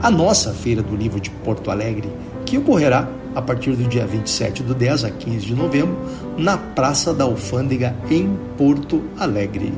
[0.00, 2.08] à nossa Feira do Livro de Porto Alegre,
[2.46, 5.98] que ocorrerá a partir do dia 27 do 10 a 15 de novembro
[6.38, 9.72] na Praça da Alfândega, em Porto Alegre.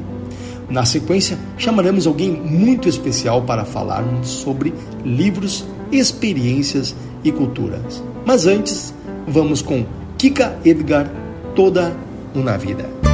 [0.68, 4.72] Na sequência, chamaremos alguém muito especial para falarmos sobre
[5.04, 8.02] livros, experiências e culturas.
[8.24, 8.94] Mas antes,
[9.26, 9.84] vamos com
[10.18, 11.10] Kika Edgar,
[11.54, 11.94] Toda
[12.34, 13.13] uma Vida.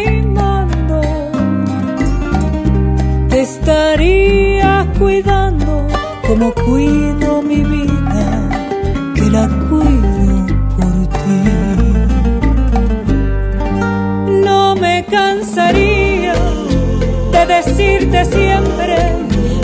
[17.55, 18.97] decirte siempre,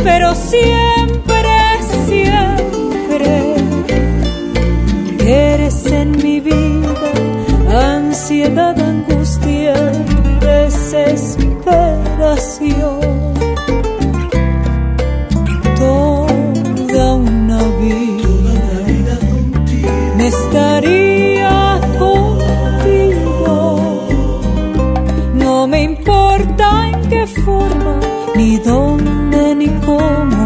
[0.04, 1.50] pero siempre,
[2.08, 3.56] siempre,
[5.26, 6.78] eres en mi vida
[7.70, 9.74] ansiedad, angustia,
[10.42, 13.27] desesperación.
[25.58, 28.00] No me importa en qué forma,
[28.36, 30.37] ni dónde, ni cómo,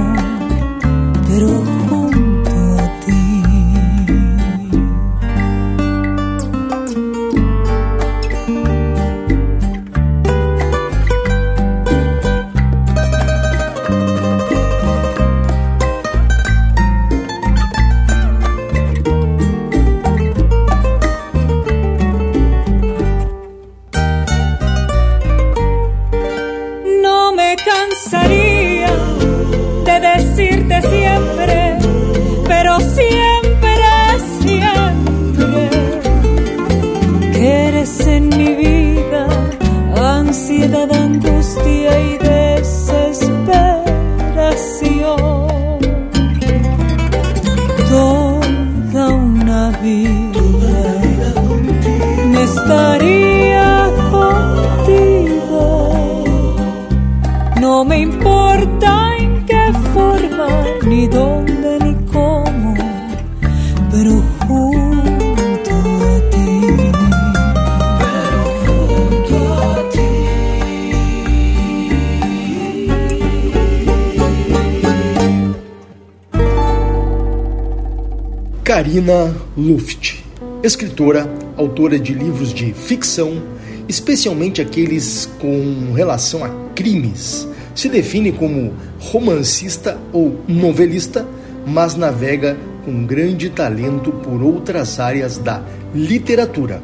[78.91, 80.21] Karina Luft,
[80.61, 81.25] escritora,
[81.55, 83.41] autora de livros de ficção,
[83.87, 87.47] especialmente aqueles com relação a crimes.
[87.73, 91.25] Se define como romancista ou novelista,
[91.65, 95.63] mas navega com grande talento por outras áreas da
[95.95, 96.83] literatura,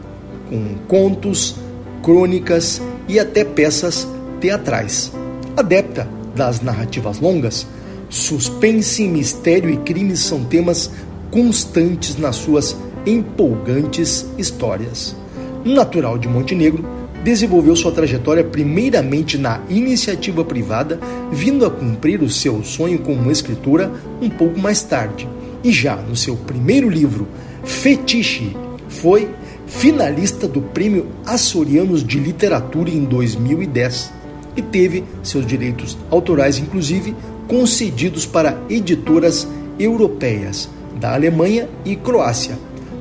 [0.49, 1.57] com contos,
[2.01, 4.07] crônicas e até peças
[4.39, 5.11] teatrais.
[5.57, 7.67] Adepta das narrativas longas,
[8.09, 10.89] suspense, mistério e crimes são temas
[11.37, 12.75] constantes nas suas
[13.05, 15.15] empolgantes histórias.
[15.63, 16.83] Natural de Montenegro,
[17.23, 20.99] desenvolveu sua trajetória primeiramente na iniciativa privada,
[21.31, 25.29] vindo a cumprir o seu sonho como escritora um pouco mais tarde.
[25.63, 27.27] E já no seu primeiro livro,
[27.63, 28.57] Fetiche,
[28.89, 29.29] foi
[29.67, 34.11] finalista do Prêmio Açorianos de Literatura em 2010
[34.55, 37.13] e teve seus direitos autorais, inclusive,
[37.47, 42.57] concedidos para editoras europeias da Alemanha e Croácia,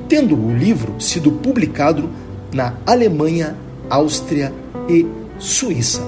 [0.07, 2.09] tendo o livro sido publicado
[2.53, 3.55] na Alemanha,
[3.89, 4.53] Áustria
[4.87, 5.05] e
[5.39, 6.01] Suíça.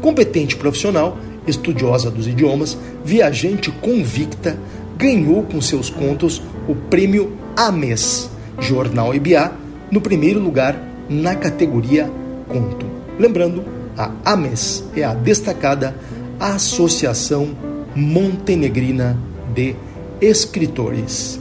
[0.00, 1.16] Competente profissional,
[1.46, 4.58] estudiosa dos idiomas, viajante convicta,
[4.96, 9.52] ganhou com seus contos o prêmio AMES, Jornal EBA,
[9.90, 10.76] no primeiro lugar
[11.08, 12.10] na categoria
[12.48, 12.86] Conto.
[13.18, 13.64] Lembrando,
[13.96, 15.94] a AMES é a destacada
[16.38, 17.56] Associação
[17.94, 19.16] Montenegrina
[19.54, 19.74] de
[20.20, 21.38] Escritores.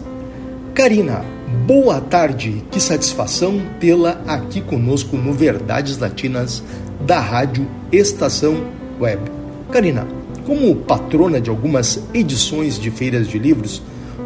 [0.73, 1.23] Karina,
[1.65, 6.61] boa tarde, que satisfação tê-la aqui conosco no Verdades Latinas
[6.99, 8.65] da Rádio Estação
[8.99, 9.31] Web.
[9.71, 10.05] Karina,
[10.45, 13.81] como patrona de algumas edições de feiras de livros,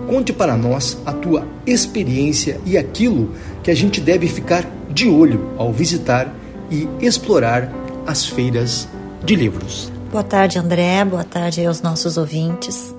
[0.07, 3.31] conte para nós a tua experiência e aquilo
[3.61, 6.33] que a gente deve ficar de olho ao visitar
[6.71, 7.71] e explorar
[8.07, 8.87] as feiras
[9.23, 9.91] de livros.
[10.11, 11.05] Boa tarde, André.
[11.05, 12.95] Boa tarde aos nossos ouvintes.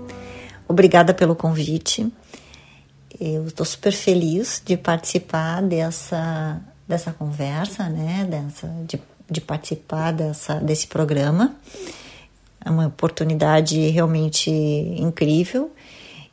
[0.71, 2.09] Obrigada pelo convite.
[3.21, 8.25] Eu estou super feliz de participar dessa, dessa conversa, né?
[8.31, 11.57] Dessa, de, de participar dessa, desse programa.
[12.65, 15.73] É uma oportunidade realmente incrível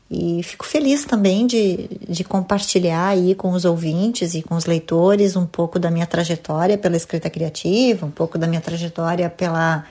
[0.07, 5.35] e fico feliz também de, de compartilhar aí com os ouvintes e com os leitores
[5.35, 9.83] um pouco da minha trajetória pela escrita criativa, um pouco da minha trajetória pela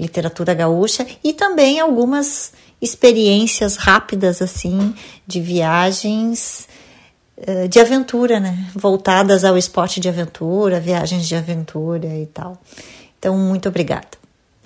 [0.00, 4.94] literatura gaúcha e também algumas experiências rápidas assim
[5.26, 6.66] de viagens
[7.36, 8.66] uh, de aventura, né?
[8.74, 12.60] Voltadas ao esporte de aventura, viagens de aventura e tal.
[13.18, 14.08] Então, muito obrigada.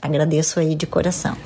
[0.00, 1.36] Agradeço aí de coração.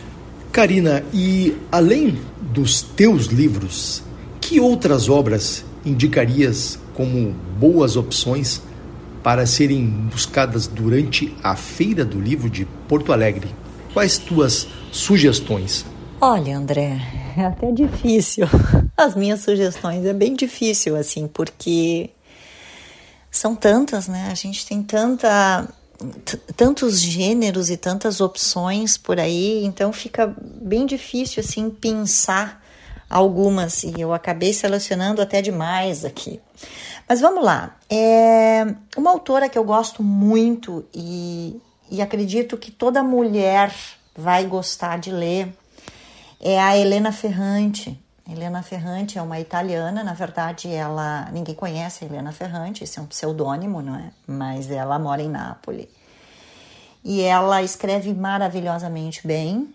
[0.53, 4.03] Karina, e além dos teus livros,
[4.41, 8.61] que outras obras indicarias como boas opções
[9.23, 13.49] para serem buscadas durante a Feira do Livro de Porto Alegre?
[13.93, 15.85] Quais tuas sugestões?
[16.21, 17.01] Olha, André,
[17.37, 18.47] é até difícil.
[18.97, 22.11] As minhas sugestões é bem difícil, assim, porque
[23.31, 24.29] são tantas, né?
[24.31, 25.69] A gente tem tanta
[26.57, 32.65] tantos gêneros e tantas opções por aí, então fica bem difícil assim pensar
[33.11, 36.41] algumas e eu acabei selecionando até demais aqui.
[37.09, 37.77] Mas vamos lá.
[37.91, 38.67] É
[38.97, 41.61] uma autora que eu gosto muito e,
[41.91, 43.75] e acredito que toda mulher
[44.17, 45.53] vai gostar de ler
[46.41, 47.99] é a Helena Ferrante.
[48.31, 53.03] Helena Ferrante é uma italiana, na verdade, ela ninguém conhece a Helena Ferrante, isso é
[53.03, 54.11] um pseudônimo, não é?
[54.27, 55.89] Mas ela mora em Nápoles.
[57.03, 59.75] E ela escreve maravilhosamente bem.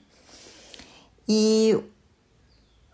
[1.28, 1.76] E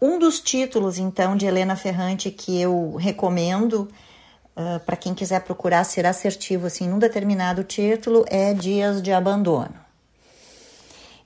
[0.01, 3.89] um dos títulos, então, de Helena Ferrante que eu recomendo
[4.55, 9.89] uh, para quem quiser procurar ser assertivo assim, num determinado título é Dias de Abandono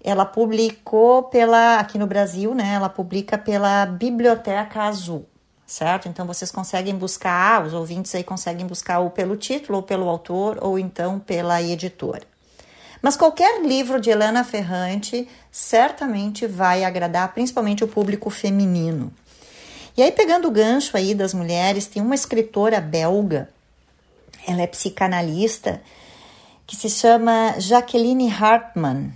[0.03, 2.74] ela publicou pela aqui no Brasil, né?
[2.74, 5.26] Ela publica pela Biblioteca Azul,
[5.65, 6.09] certo?
[6.09, 10.57] Então vocês conseguem buscar, os ouvintes aí conseguem buscar ou pelo título, ou pelo autor,
[10.61, 12.24] ou então pela editora.
[13.01, 19.11] Mas qualquer livro de Helena Ferrante certamente vai agradar principalmente o público feminino.
[19.96, 23.50] E aí, pegando o gancho aí das mulheres, tem uma escritora belga,
[24.48, 25.82] ela é psicanalista,
[26.66, 29.14] que se chama Jacqueline Hartmann.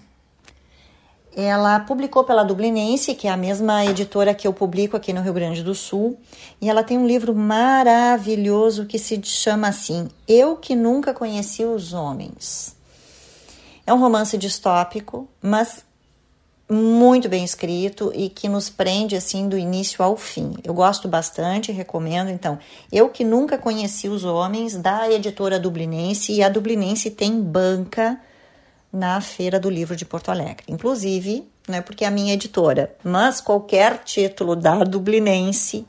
[1.36, 5.34] Ela publicou pela Dublinense, que é a mesma editora que eu publico aqui no Rio
[5.34, 6.20] Grande do Sul,
[6.62, 11.94] e ela tem um livro maravilhoso que se chama assim: Eu que nunca conheci os
[11.94, 12.76] homens.
[13.86, 15.86] É um romance distópico, mas
[16.70, 20.56] muito bem escrito e que nos prende assim do início ao fim.
[20.64, 22.30] Eu gosto bastante, recomendo.
[22.30, 22.60] Então,
[22.92, 28.20] eu que nunca conheci os homens da editora Dublinense e a Dublinense tem banca
[28.92, 30.66] na Feira do Livro de Porto Alegre.
[30.68, 35.86] Inclusive, não é porque é a minha editora, mas qualquer título da Dublinense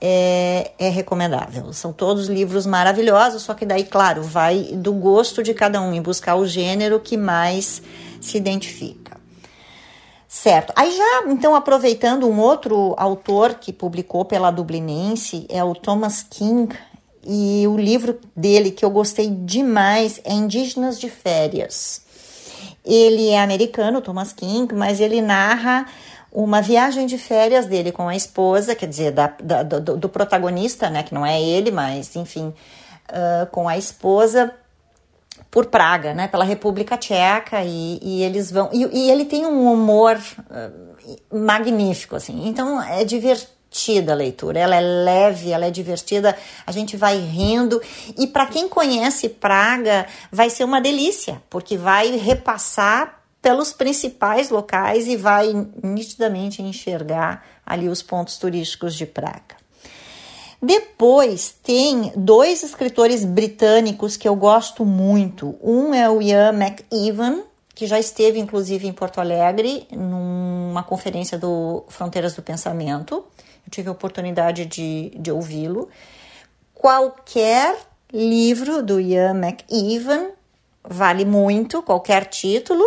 [0.00, 1.72] é, é, recomendável.
[1.72, 6.02] São todos livros maravilhosos, só que daí, claro, vai do gosto de cada um em
[6.02, 7.82] buscar o gênero que mais
[8.20, 9.05] se identifica.
[10.36, 10.70] Certo.
[10.76, 16.76] Aí já, então, aproveitando um outro autor que publicou pela Dublinense, é o Thomas King,
[17.24, 22.02] e o livro dele que eu gostei demais é Indígenas de Férias.
[22.84, 25.86] Ele é americano, Thomas King, mas ele narra
[26.30, 30.90] uma viagem de férias dele com a esposa, quer dizer, da, da, do, do, protagonista,
[30.90, 32.52] né, que não é ele, mas enfim,
[33.08, 34.52] uh, com a esposa
[35.50, 39.72] por Praga, né, pela República Tcheca e, e eles vão e, e, ele tem um
[39.72, 42.46] humor uh, magnífico, assim.
[42.48, 46.36] Então é divertida a leitura, ela é leve, ela é divertida,
[46.66, 47.80] a gente vai rindo
[48.18, 55.06] e para quem conhece Praga vai ser uma delícia, porque vai repassar pelos principais locais
[55.06, 59.65] e vai nitidamente enxergar ali os pontos turísticos de Praga.
[60.66, 65.56] Depois tem dois escritores britânicos que eu gosto muito.
[65.62, 71.84] Um é o Ian McEwan, que já esteve inclusive em Porto Alegre numa conferência do
[71.86, 73.24] Fronteiras do Pensamento.
[73.64, 75.88] Eu tive a oportunidade de, de ouvi-lo.
[76.74, 77.76] Qualquer
[78.12, 80.30] livro do Ian McEwan
[80.82, 82.82] vale muito, qualquer título.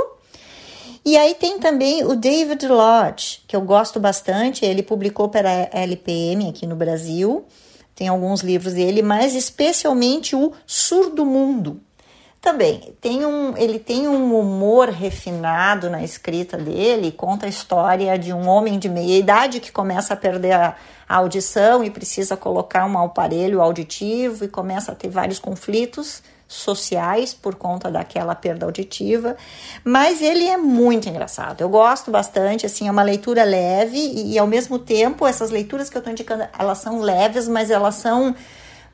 [1.06, 5.80] E aí tem também o David Lodge, que eu gosto bastante, ele publicou para a
[5.80, 7.46] LPM aqui no Brasil,
[8.00, 11.82] tem alguns livros dele, mas especialmente o Surdo Mundo.
[12.39, 18.32] Também tem um, ele tem um humor refinado na escrita dele, conta a história de
[18.32, 20.78] um homem de meia idade que começa a perder a,
[21.10, 27.32] a audição e precisa colocar um aparelho auditivo e começa a ter vários conflitos sociais
[27.32, 29.38] por conta daquela perda auditiva,
[29.84, 31.62] mas ele é muito engraçado.
[31.62, 35.91] Eu gosto bastante, assim, é uma leitura leve e, e ao mesmo tempo essas leituras
[35.91, 38.36] que eu estou indicando, elas são leves, mas elas são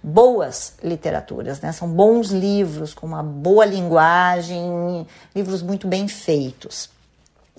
[0.03, 1.71] boas literaturas, né?
[1.71, 6.89] São bons livros com uma boa linguagem, livros muito bem feitos.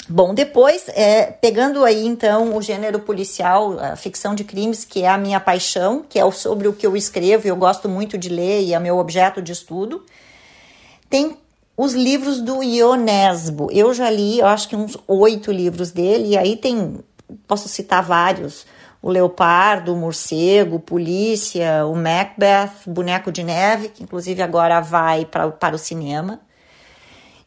[0.09, 5.09] Bom, depois, é, pegando aí então o gênero policial, a ficção de crimes, que é
[5.09, 8.29] a minha paixão, que é sobre o que eu escrevo, e eu gosto muito de
[8.29, 10.05] ler e é meu objeto de estudo,
[11.11, 11.37] tem
[11.77, 13.69] os livros do Ionesbo.
[13.73, 17.01] Eu já li, eu acho que uns oito livros dele, e aí tem,
[17.49, 18.65] posso citar vários,
[19.03, 25.49] o Leopardo, o Morcego, Polícia, o Macbeth, Boneco de Neve, que inclusive agora vai pra,
[25.51, 26.41] para o cinema.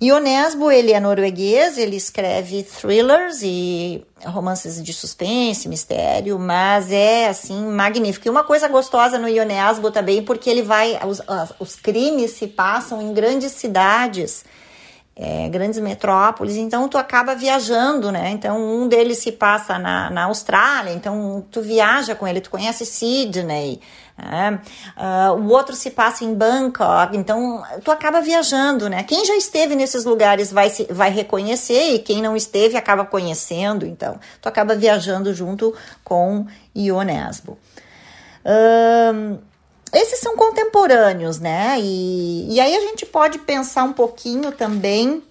[0.02, 7.66] Ionesbo, ele é norueguês, ele escreve thrillers e romances de suspense, mistério, mas é assim
[7.66, 8.26] magnífico.
[8.26, 11.22] E uma coisa gostosa no Ionesbo também, porque ele vai, os,
[11.60, 14.46] os crimes se passam em grandes cidades,
[15.18, 18.30] é, grandes metrópoles, então tu acaba viajando, né?
[18.30, 22.86] Então um deles se passa na, na Austrália, então tu viaja com ele, tu conhece
[22.86, 23.82] Sydney,
[24.98, 29.04] Uh, o outro se passa em Bangkok, então tu acaba viajando, né?
[29.04, 33.86] Quem já esteve nesses lugares vai, se, vai reconhecer e quem não esteve acaba conhecendo,
[33.86, 36.46] então tu acaba viajando junto com
[36.76, 37.58] Ionesbo.
[38.46, 39.40] Uh,
[39.94, 41.78] esses são contemporâneos, né?
[41.80, 45.24] E, e aí a gente pode pensar um pouquinho também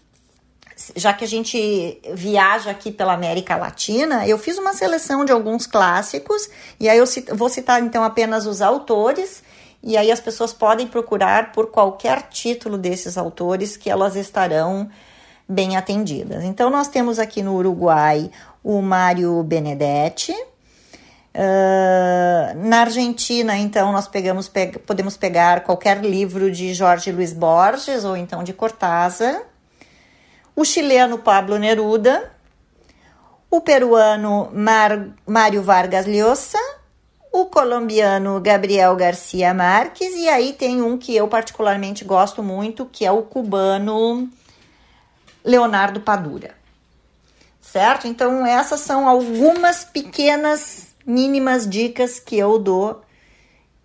[0.96, 5.66] já que a gente viaja aqui pela América Latina, eu fiz uma seleção de alguns
[5.66, 9.42] clássicos, e aí eu vou citar então apenas os autores,
[9.82, 14.88] e aí as pessoas podem procurar por qualquer título desses autores que elas estarão
[15.48, 16.44] bem atendidas.
[16.44, 18.30] Então, nós temos aqui no Uruguai
[18.62, 20.32] o Mário Benedetti.
[21.34, 28.04] Uh, na Argentina, então, nós pegamos, pe podemos pegar qualquer livro de Jorge Luiz Borges
[28.04, 29.42] ou então de Cortázar
[30.58, 32.32] o chileno Pablo Neruda,
[33.48, 34.50] o peruano
[35.24, 36.58] Mário Vargas Llosa,
[37.32, 43.06] o colombiano Gabriel Garcia Marques, e aí tem um que eu particularmente gosto muito, que
[43.06, 44.28] é o cubano
[45.44, 46.56] Leonardo Padura.
[47.60, 48.08] Certo?
[48.08, 53.00] Então, essas são algumas pequenas, mínimas dicas que eu dou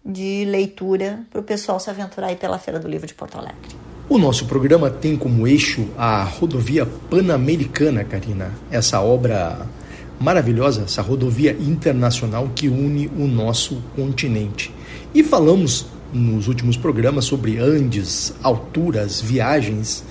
[0.04, 3.93] de leitura para o pessoal se aventurar aí pela Feira do Livro de Porto Alegre.
[4.10, 8.52] O nosso programa tem como eixo a rodovia pan-americana, Karina.
[8.70, 9.66] Essa obra
[10.20, 14.74] maravilhosa, essa rodovia internacional que une o nosso continente.
[15.16, 20.04] E falamos nos últimos programas sobre Andes, alturas, viagens.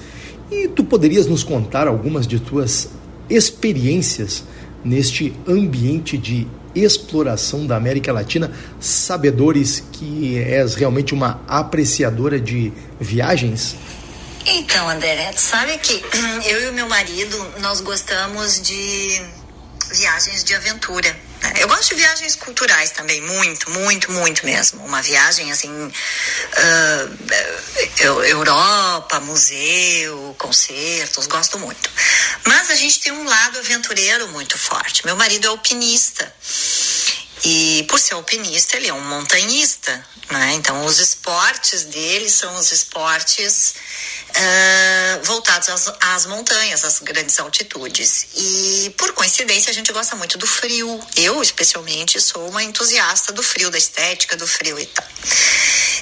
[0.50, 2.88] E tu poderias nos contar algumas de tuas
[3.28, 4.42] experiências
[4.82, 8.50] neste ambiente de exploração da América Latina,
[8.80, 13.76] sabedores que és realmente uma apreciadora de viagens?
[14.44, 16.02] Então, André, sabe que
[16.46, 19.22] eu e o meu marido, nós gostamos de
[19.92, 21.14] viagens de aventura.
[21.58, 24.84] Eu gosto de viagens culturais também, muito, muito, muito mesmo.
[24.84, 25.92] Uma viagem assim, uh,
[28.24, 31.90] Europa, museu, concertos, gosto muito.
[32.44, 35.04] Mas a gente tem um lado aventureiro muito forte.
[35.04, 36.32] Meu marido é alpinista.
[37.44, 40.52] E por ser alpinista, ele é um montanhista, né?
[40.54, 43.74] Então, os esportes dele são os esportes
[44.30, 48.28] uh, voltados às, às, montanhas, às grandes altitudes.
[48.36, 51.00] E, por coincidência, a gente gosta muito do frio.
[51.16, 55.06] Eu, especialmente, sou uma entusiasta do frio, da estética do frio e tal.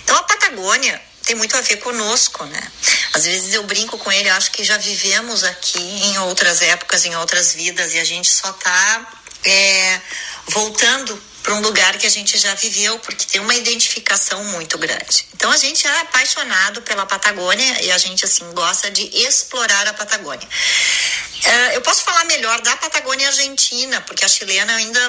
[0.04, 2.72] Então, a Patagônia tem muito a ver conosco, né?
[3.12, 7.16] Às vezes eu brinco com ele, acho que já vivemos aqui em outras épocas, em
[7.16, 10.00] outras vidas, e a gente só está é,
[10.48, 15.26] voltando para um lugar que a gente já viveu, porque tem uma identificação muito grande.
[15.34, 19.94] Então a gente é apaixonado pela Patagônia e a gente assim gosta de explorar a
[19.94, 20.46] Patagônia.
[20.46, 25.00] Uh, eu posso falar melhor da Patagônia Argentina, porque a chilena ainda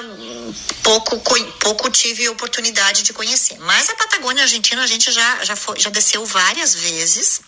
[0.82, 1.18] pouco,
[1.60, 3.58] pouco tive oportunidade de conhecer.
[3.60, 7.40] Mas a Patagônia Argentina a gente já, já, foi, já desceu várias vezes.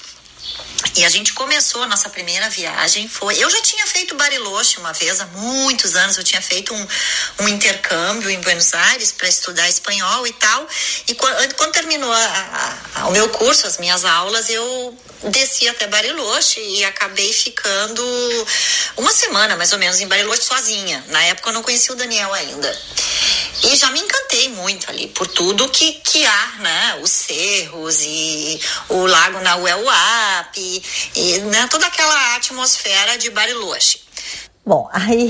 [0.96, 3.36] E a gente começou a nossa primeira viagem, foi.
[3.42, 6.86] Eu já tinha feito Bariloche uma vez, há muitos anos, eu tinha feito um,
[7.40, 10.68] um intercâmbio em Buenos Aires para estudar espanhol e tal.
[11.08, 14.96] E quando, quando terminou a, a, o meu curso, as minhas aulas, eu
[15.30, 18.02] desci até Bariloche e acabei ficando
[18.96, 21.04] uma semana mais ou menos em Bariloche sozinha.
[21.08, 22.78] Na época eu não conhecia o Daniel ainda.
[23.64, 26.98] E já me encantei muito ali por tudo que, que há, né?
[27.02, 30.82] Os cerros e o lago Naueluap e,
[31.14, 31.66] e né?
[31.70, 34.00] toda aquela atmosfera de Bariloche.
[34.66, 35.28] Bom, aí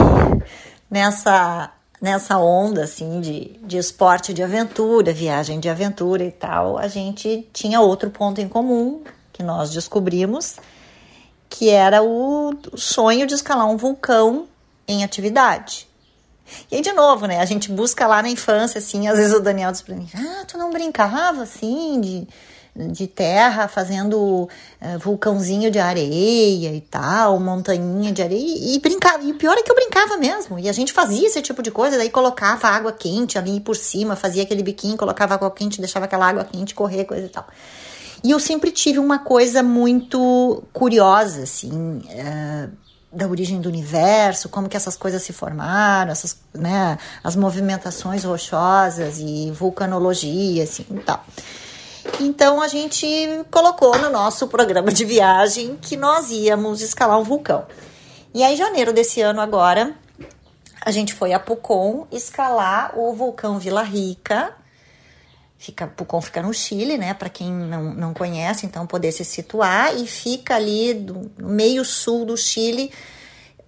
[0.90, 1.70] nessa
[2.00, 7.48] nessa onda assim de, de esporte de aventura, viagem de aventura e tal, a gente
[7.50, 9.02] tinha outro ponto em comum
[9.34, 10.56] que nós descobrimos,
[11.50, 14.46] que era o sonho de escalar um vulcão
[14.86, 15.88] em atividade.
[16.70, 17.40] E aí, de novo, né?
[17.40, 20.44] A gente busca lá na infância, assim, às vezes o Daniel diz pra mim, ah,
[20.46, 22.28] tu não brincava, assim, de,
[22.92, 29.24] de terra, fazendo uh, vulcãozinho de areia e tal, montanhinha de areia, e, e brincava.
[29.24, 30.60] E o pior é que eu brincava mesmo.
[30.60, 34.14] E a gente fazia esse tipo de coisa, daí colocava água quente ali por cima,
[34.14, 37.46] fazia aquele biquinho, colocava água quente, deixava aquela água quente correr, coisa e tal.
[38.24, 42.70] E eu sempre tive uma coisa muito curiosa, assim, uh,
[43.12, 49.18] da origem do universo, como que essas coisas se formaram, essas, né, as movimentações rochosas
[49.18, 51.22] e vulcanologia, assim, e tal.
[52.18, 53.06] Então a gente
[53.50, 57.66] colocou no nosso programa de viagem que nós íamos escalar um vulcão.
[58.32, 59.94] E aí, em janeiro desse ano agora,
[60.80, 64.52] a gente foi a Pucon escalar o vulcão Vila Rica.
[65.64, 67.14] Fica, Pucon fica no Chile, né?
[67.14, 72.26] Para quem não, não conhece, então poder se situar e fica ali do meio sul
[72.26, 72.92] do Chile,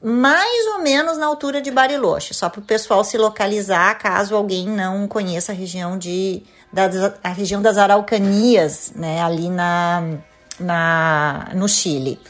[0.03, 4.69] mais ou menos na altura de Bariloche, só para o pessoal se localizar, caso alguém
[4.69, 10.19] não conheça a região de da, a região das Araucanias, né, ali na,
[10.61, 12.21] na no Chile,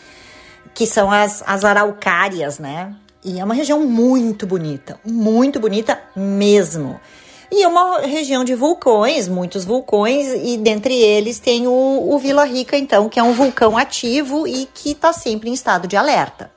[0.77, 2.95] que são as, as araucárias, né?
[3.25, 7.01] E é uma região muito bonita, muito bonita mesmo.
[7.51, 12.45] E é uma região de vulcões, muitos vulcões, e dentre eles tem o, o Vila
[12.45, 16.51] Rica, então, que é um vulcão ativo e que está sempre em estado de alerta.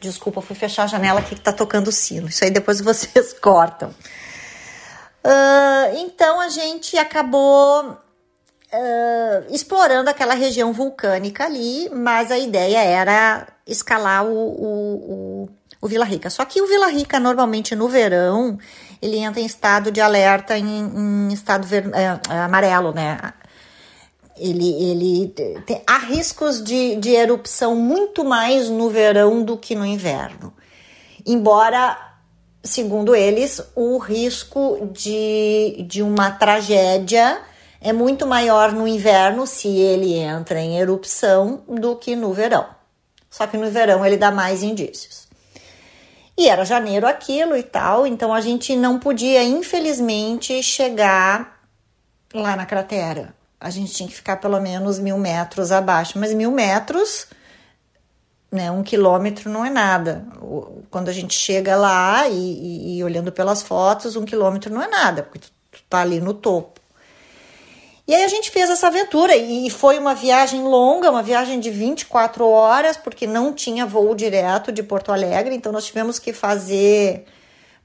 [0.00, 2.28] Desculpa, fui fechar a janela aqui que tá tocando o sino.
[2.28, 3.90] Isso aí depois vocês cortam.
[5.24, 7.90] Uh, então a gente acabou
[8.72, 14.94] uh, explorando aquela região vulcânica ali, mas a ideia era escalar o, o,
[15.42, 15.48] o,
[15.80, 16.30] o Vila Rica.
[16.30, 18.58] Só que o Vila Rica, normalmente no verão,
[19.00, 23.18] ele entra em estado de alerta, em, em estado ver, é, amarelo, né?
[24.38, 25.28] ele, ele
[25.66, 30.52] tem, há riscos de, de erupção muito mais no verão do que no inverno.
[31.26, 31.98] Embora,
[32.62, 37.40] segundo eles, o risco de, de uma tragédia
[37.80, 42.66] é muito maior no inverno se ele entra em erupção do que no verão.
[43.30, 45.27] Só que no verão ele dá mais indícios.
[46.38, 51.60] E era janeiro aquilo e tal, então a gente não podia, infelizmente, chegar
[52.32, 56.18] lá na cratera a gente tinha que ficar pelo menos mil metros abaixo.
[56.18, 57.26] Mas mil metros,
[58.50, 60.24] né, um quilômetro não é nada.
[60.90, 64.88] Quando a gente chega lá e, e, e olhando pelas fotos, um quilômetro não é
[64.88, 66.77] nada, porque tu, tu tá ali no topo.
[68.08, 71.70] E aí a gente fez essa aventura e foi uma viagem longa, uma viagem de
[71.70, 77.26] 24 horas, porque não tinha voo direto de Porto Alegre, então nós tivemos que fazer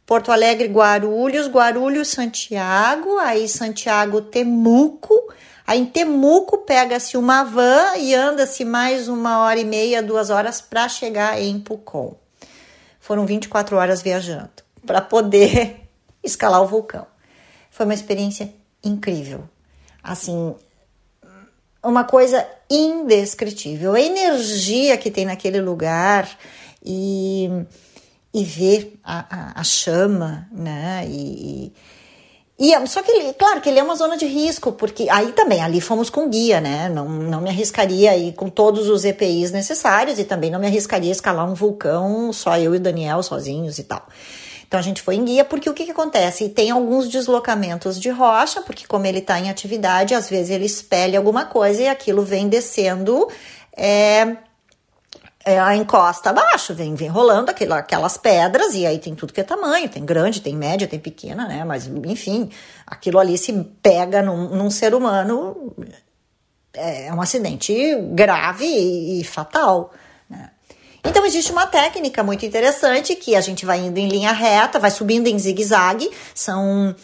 [0.06, 5.14] Porto Alegre, Guarulhos, Guarulhos, Santiago, aí Santiago, Temuco,
[5.66, 10.60] Aí em Temuco pega-se uma van e anda-se mais uma hora e meia, duas horas
[10.60, 12.16] para chegar em Pucon.
[13.00, 14.52] foram 24 horas viajando
[14.86, 15.88] para poder
[16.22, 17.08] escalar o vulcão.
[17.72, 18.54] Foi uma experiência
[18.84, 19.48] incrível.
[20.04, 20.54] Assim,
[21.84, 23.94] uma coisa indescritível.
[23.94, 26.30] A energia que tem naquele lugar
[26.84, 27.50] e,
[28.34, 31.06] e ver a, a, a chama, né?
[31.08, 31.74] E,
[32.60, 35.82] e, só que, claro, que ele é uma zona de risco, porque aí também, ali
[35.82, 36.88] fomos com guia, né?
[36.88, 41.12] Não, não me arriscaria aí com todos os EPIs necessários e também não me arriscaria
[41.12, 44.08] escalar um vulcão só eu e o Daniel sozinhos e tal.
[44.74, 46.50] Então a gente foi em guia, porque o que, que acontece?
[46.50, 51.20] Tem alguns deslocamentos de rocha, porque como ele está em atividade, às vezes ele espelha
[51.20, 53.30] alguma coisa e aquilo vem descendo.
[53.78, 54.36] É,
[55.46, 59.44] é, a encosta abaixo, vem, vem rolando aquelas pedras, e aí tem tudo que é
[59.44, 61.64] tamanho, tem grande, tem média, tem pequena, né?
[61.64, 62.50] Mas, enfim,
[62.88, 65.72] aquilo ali se pega num, num ser humano,
[66.74, 67.76] é um acidente
[68.16, 69.94] grave e, e fatal.
[71.04, 74.90] Então, existe uma técnica muito interessante que a gente vai indo em linha reta, vai
[74.90, 76.96] subindo em zigue-zague, são,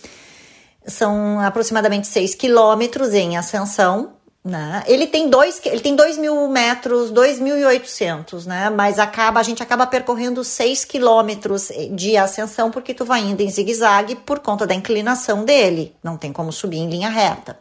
[0.86, 4.84] são aproximadamente 6 quilômetros em ascensão, né?
[4.88, 8.70] Ele tem dois, ele tem dois mil metros, 2.800, né?
[8.70, 13.50] Mas acaba, a gente acaba percorrendo 6 quilômetros de ascensão porque tu vai indo em
[13.50, 15.94] zigue-zague por conta da inclinação dele.
[16.02, 17.60] Não tem como subir em linha reta.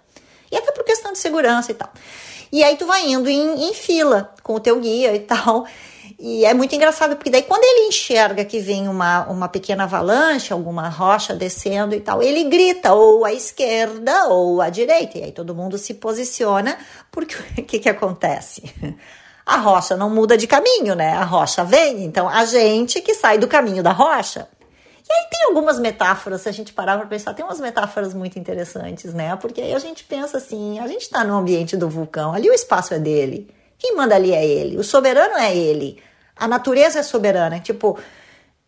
[0.53, 1.91] E até por questão de segurança e tal.
[2.51, 5.67] E aí tu vai indo em, em fila com o teu guia e tal.
[6.21, 10.53] E é muito engraçado, porque daí quando ele enxerga que vem uma, uma pequena avalanche,
[10.53, 15.19] alguma rocha descendo e tal, ele grita ou à esquerda ou à direita.
[15.19, 16.77] E aí todo mundo se posiciona,
[17.13, 18.63] porque o que, que acontece?
[19.47, 21.13] A rocha não muda de caminho, né?
[21.13, 24.49] A rocha vem, então a gente que sai do caminho da rocha.
[25.09, 28.39] E aí tem algumas metáforas, se a gente parar para pensar, tem umas metáforas muito
[28.39, 29.35] interessantes, né?
[29.37, 32.53] Porque aí a gente pensa assim, a gente está no ambiente do vulcão, ali o
[32.53, 33.49] espaço é dele.
[33.79, 36.08] Quem manda ali é ele, o soberano é ele.
[36.39, 37.61] A natureza é soberana.
[37.61, 37.99] Tipo,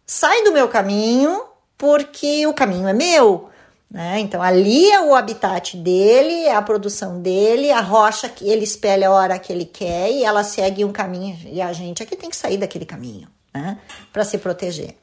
[0.06, 1.42] sai do meu caminho
[1.76, 3.48] porque o caminho é meu.
[3.90, 4.20] Né?
[4.20, 9.08] Então, ali é o habitat dele, é a produção dele, a rocha que ele espelha
[9.08, 11.36] a hora que ele quer e ela segue um caminho.
[11.46, 13.78] E a gente aqui tem que sair daquele caminho né?
[14.12, 14.94] para se proteger.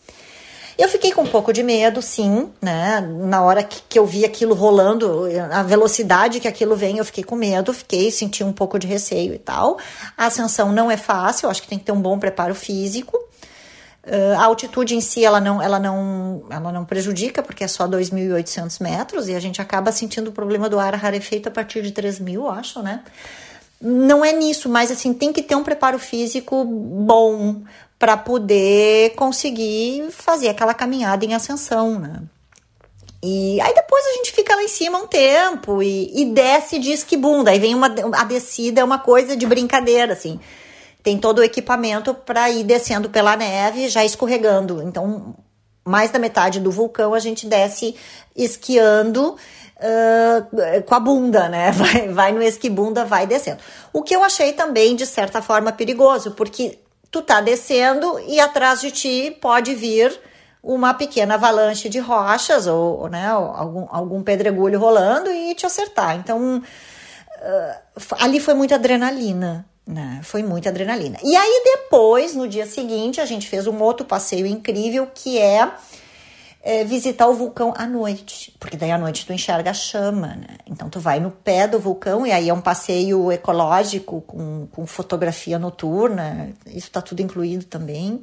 [0.77, 3.01] Eu fiquei com um pouco de medo, sim, né?
[3.01, 7.23] Na hora que, que eu vi aquilo rolando, a velocidade que aquilo vem, eu fiquei
[7.23, 9.79] com medo, fiquei, senti um pouco de receio e tal.
[10.15, 13.17] A ascensão não é fácil, acho que tem que ter um bom preparo físico.
[14.05, 17.87] Uh, a altitude em si, ela não, ela não, ela não prejudica, porque é só
[17.87, 21.91] 2.800 metros, e a gente acaba sentindo o problema do ar rarefeito a partir de
[21.91, 23.01] 3.000, acho, né?
[23.81, 27.61] Não é nisso, mas assim, tem que ter um preparo físico bom,
[27.99, 32.21] para poder conseguir fazer aquela caminhada em ascensão, né?
[33.21, 36.91] E aí depois a gente fica lá em cima um tempo e, e desce de
[36.91, 37.49] esquibunda.
[37.51, 40.39] Aí vem uma a descida é uma coisa de brincadeira assim.
[41.01, 44.83] Tem todo o equipamento para ir descendo pela neve, já escorregando.
[44.83, 45.35] Então,
[45.83, 47.95] mais da metade do vulcão a gente desce
[48.35, 49.35] esquiando
[49.77, 51.71] uh, com a bunda, né?
[51.71, 53.59] Vai, vai no esquibunda, vai descendo.
[53.91, 56.77] O que eu achei também de certa forma perigoso, porque
[57.11, 60.19] tu tá descendo e atrás de ti pode vir
[60.61, 66.17] uma pequena avalanche de rochas ou, né, algum, algum pedregulho rolando e te acertar.
[66.17, 70.19] Então, uh, ali foi muita adrenalina, né?
[70.23, 71.17] Foi muita adrenalina.
[71.23, 75.71] E aí depois, no dia seguinte, a gente fez um outro passeio incrível que é
[76.67, 80.57] é, visitar o vulcão à noite, porque daí à noite tu enxerga a chama, né?
[80.69, 84.85] Então tu vai no pé do vulcão e aí é um passeio ecológico com, com
[84.85, 88.21] fotografia noturna, isso tá tudo incluído também.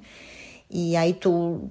[0.70, 1.70] E aí tu,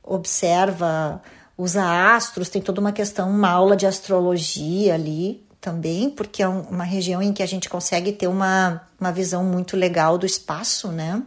[0.00, 1.20] observa
[1.58, 6.84] os astros, tem toda uma questão, uma aula de astrologia ali também, porque é uma
[6.84, 11.20] região em que a gente consegue ter uma, uma visão muito legal do espaço, né?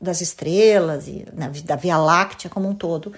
[0.00, 1.26] Das estrelas e
[1.62, 3.12] da Via Láctea como um todo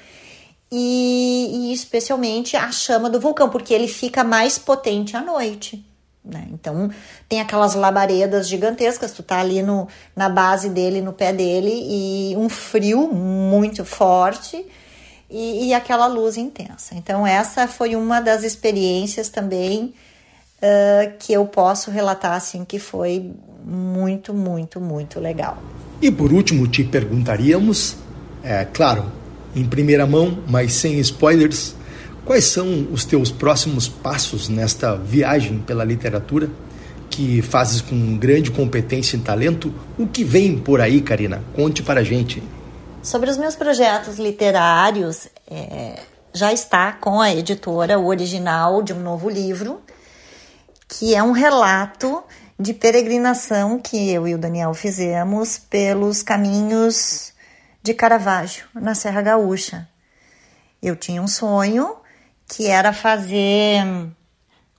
[0.71, 5.85] e, e especialmente a chama do vulcão, porque ele fica mais potente à noite.
[6.25, 6.47] Né?
[6.53, 6.91] Então
[7.29, 12.37] tem aquelas labaredas gigantescas, tu tá ali no, na base dele, no pé dele, e
[12.37, 14.67] um frio muito forte
[15.31, 16.95] e, e aquela luz intensa.
[16.95, 19.93] Então, essa foi uma das experiências também
[20.63, 23.31] uh, que eu posso relatar assim que foi
[23.65, 25.59] muito, muito, muito legal.
[26.01, 27.97] E por último, te perguntaríamos,
[28.43, 29.11] é claro,
[29.59, 31.75] em primeira mão, mas sem spoilers,
[32.25, 36.51] quais são os teus próximos passos nesta viagem pela literatura
[37.11, 39.75] que fazes com grande competência e talento?
[39.99, 41.43] O que vem por aí, Karina?
[41.55, 42.43] Conte para a gente.
[43.03, 46.01] Sobre os meus projetos literários, é,
[46.33, 49.81] já está com a editora o original de um novo livro,
[50.87, 52.23] que é um relato
[52.59, 57.33] de peregrinação que eu e o Daniel fizemos pelos caminhos
[57.83, 59.89] de Caravaggio, na Serra Gaúcha.
[60.83, 61.97] Eu tinha um sonho
[62.47, 63.85] que era fazer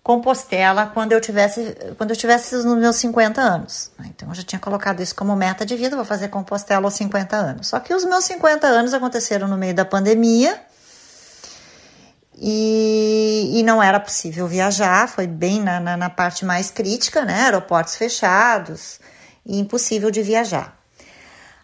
[0.02, 3.92] Compostela quando eu tivesse quando eu tivesse nos meus 50 anos.
[4.06, 7.36] Então eu já tinha colocado isso como meta de vida, vou fazer Compostela aos 50
[7.36, 7.68] anos.
[7.68, 10.60] Só que os meus 50 anos aconteceram no meio da pandemia.
[12.42, 17.44] E, e não era possível viajar, foi bem na, na, na parte mais crítica, né?
[17.44, 19.00] Aeroportos fechados
[19.46, 20.79] impossível de viajar.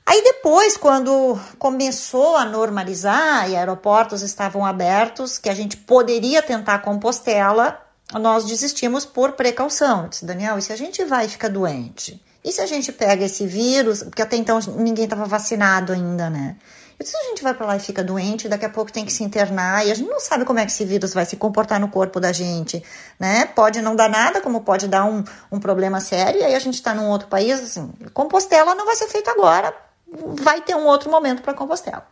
[0.08, 6.80] Aí depois, quando começou a normalizar e aeroportos estavam abertos, que a gente poderia tentar
[6.80, 7.82] Compostela,
[8.14, 10.04] nós desistimos por precaução.
[10.04, 12.24] Eu disse, Daniel, e se a gente vai e fica doente?
[12.44, 16.56] E se a gente pega esse vírus, porque até então ninguém estava vacinado ainda, né?
[16.98, 19.12] Eu disse, a gente vai para lá e fica doente, daqui a pouco tem que
[19.12, 21.78] se internar e a gente não sabe como é que esse vírus vai se comportar
[21.80, 22.82] no corpo da gente,
[23.20, 23.48] né?
[23.48, 26.76] Pode não dar nada, como pode dar um, um problema sério, e aí a gente
[26.76, 29.76] está num outro país, assim, Compostela não vai ser feito agora,
[30.16, 32.08] vai ter um outro momento para Compostela.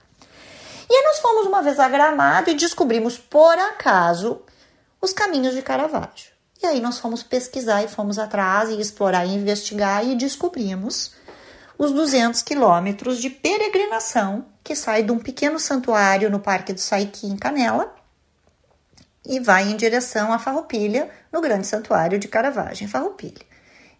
[0.89, 4.41] E aí nós fomos uma vez a Gramado e descobrimos, por acaso,
[5.01, 6.31] os caminhos de Caravaggio.
[6.61, 11.13] E aí nós fomos pesquisar e fomos atrás e explorar e investigar e descobrimos
[11.77, 17.27] os 200 quilômetros de peregrinação que sai de um pequeno santuário no Parque do Saiki,
[17.27, 17.93] em Canela,
[19.25, 23.45] e vai em direção a Farroupilha, no grande santuário de Caravaggio, em Farroupilha.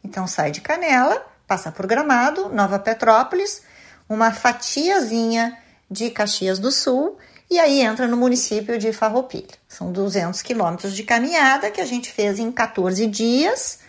[0.04, 3.62] Então sai de Canela, passa por Gramado, Nova Petrópolis,
[4.08, 5.58] uma fatiazinha
[5.90, 7.18] de Caxias do Sul
[7.50, 9.56] e aí entra no município de Farroupilha.
[9.68, 13.80] São 200 quilômetros de caminhada que a gente fez em 14 dias.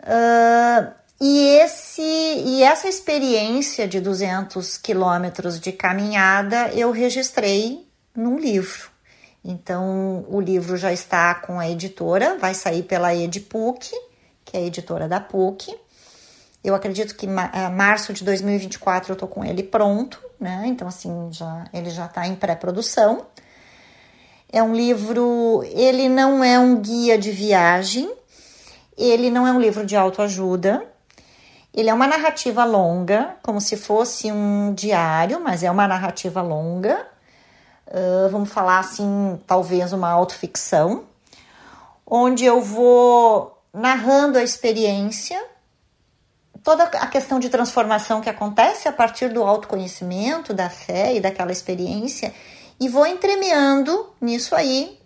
[0.00, 8.90] Uh, e, esse, e essa experiência de 200 quilômetros de caminhada eu registrei num livro.
[9.44, 13.90] Então, o livro já está com a editora, vai sair pela Edpuc,
[14.44, 15.76] que é a editora da PUC.
[16.64, 20.62] Eu acredito que eh, março de 2024 eu tô com ele pronto, né?
[20.64, 23.26] Então, assim, já, ele já está em pré-produção.
[24.50, 28.10] É um livro, ele não é um guia de viagem,
[28.96, 30.82] ele não é um livro de autoajuda,
[31.74, 37.06] ele é uma narrativa longa, como se fosse um diário, mas é uma narrativa longa.
[37.88, 41.04] Uh, vamos falar assim, talvez uma autoficção,
[42.06, 45.38] onde eu vou narrando a experiência
[46.64, 51.52] toda a questão de transformação que acontece a partir do autoconhecimento, da fé e daquela
[51.52, 52.34] experiência,
[52.80, 54.98] e vou entremeando nisso aí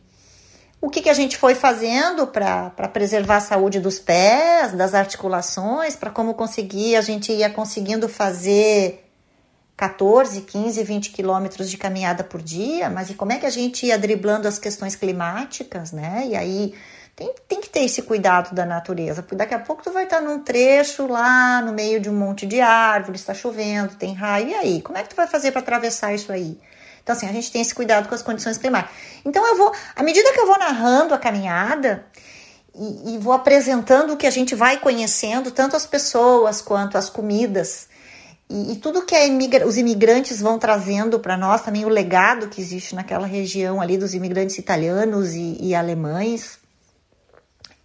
[0.81, 5.97] o que, que a gente foi fazendo para preservar a saúde dos pés, das articulações,
[5.97, 9.05] para como conseguir, a gente ia conseguindo fazer
[9.77, 13.87] 14, 15, 20 quilômetros de caminhada por dia, mas e como é que a gente
[13.87, 16.29] ia driblando as questões climáticas, né?
[16.29, 16.75] E aí
[17.19, 20.21] tem, tem que ter esse cuidado da natureza, porque daqui a pouco tu vai estar
[20.21, 24.55] num trecho lá no meio de um monte de árvores, está chovendo, tem raio, e
[24.55, 24.83] aí?
[24.83, 26.57] Como é que tu vai fazer para atravessar isso aí?
[27.03, 28.97] Então, assim, a gente tem esse cuidado com as condições climáticas.
[29.25, 32.07] Então, eu vou, à medida que eu vou narrando a caminhada
[32.73, 37.11] e, e vou apresentando o que a gente vai conhecendo, tanto as pessoas quanto as
[37.11, 37.89] comidas,
[38.49, 42.61] e, e, tudo que imigra os imigrantes vão trazendo para nós, também o legado que
[42.61, 46.59] existe naquela região ali dos imigrantes italianos e, e alemães,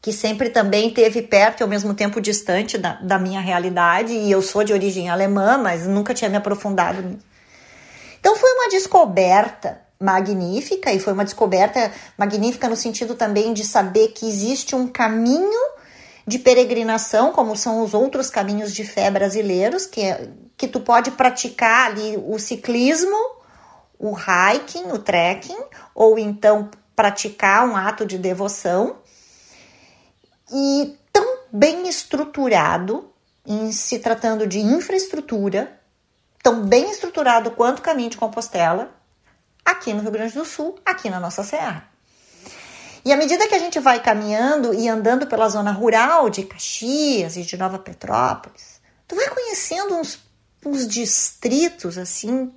[0.03, 4.29] que sempre também teve perto e ao mesmo tempo distante da, da minha realidade, e
[4.29, 7.25] eu sou de origem alemã, mas nunca tinha me aprofundado nisso.
[8.19, 14.09] Então foi uma descoberta magnífica, e foi uma descoberta magnífica no sentido também de saber
[14.09, 15.71] que existe um caminho
[16.27, 20.27] de peregrinação, como são os outros caminhos de fé brasileiros, que, é,
[20.57, 23.15] que tu pode praticar ali o ciclismo,
[23.97, 25.63] o hiking, o trekking,
[25.95, 28.97] ou então praticar um ato de devoção
[30.51, 33.11] e tão bem estruturado
[33.45, 35.79] em se tratando de infraestrutura,
[36.41, 38.91] tão bem estruturado quanto o caminho de Compostela,
[39.63, 41.87] aqui no Rio Grande do Sul, aqui na nossa serra.
[43.05, 47.35] E à medida que a gente vai caminhando e andando pela zona rural de Caxias
[47.35, 50.19] e de Nova Petrópolis, tu vai conhecendo uns,
[50.65, 52.53] uns distritos assim,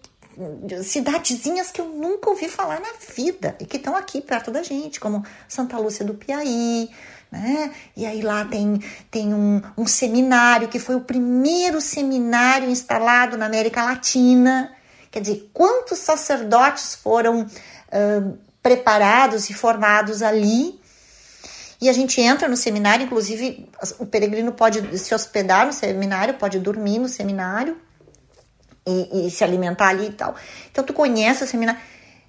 [0.85, 5.01] cidadezinhas que eu nunca ouvi falar na vida e que estão aqui perto da gente,
[5.01, 6.91] como Santa Lúcia do Piauí,
[7.37, 7.73] né?
[7.97, 13.47] E aí lá tem, tem um, um seminário que foi o primeiro seminário instalado na
[13.47, 14.73] América Latina.
[15.11, 20.81] Quer dizer, quantos sacerdotes foram uh, preparados e formados ali?
[21.81, 23.69] E a gente entra no seminário, inclusive
[23.99, 27.77] o peregrino pode se hospedar no seminário, pode dormir no seminário
[28.87, 30.35] e, e se alimentar ali e tal.
[30.71, 31.81] Então tu conhece o seminário.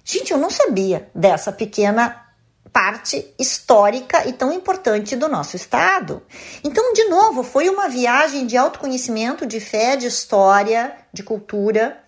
[0.04, 2.27] Gente, eu não sabia dessa pequena
[2.72, 6.22] parte histórica e tão importante do nosso estado.
[6.62, 11.98] Então, de novo, foi uma viagem de autoconhecimento, de fé, de história, de cultura.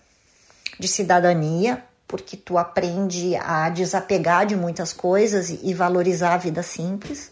[0.79, 7.31] de cidadania, porque tu aprende a desapegar de muitas coisas e valorizar a vida simples.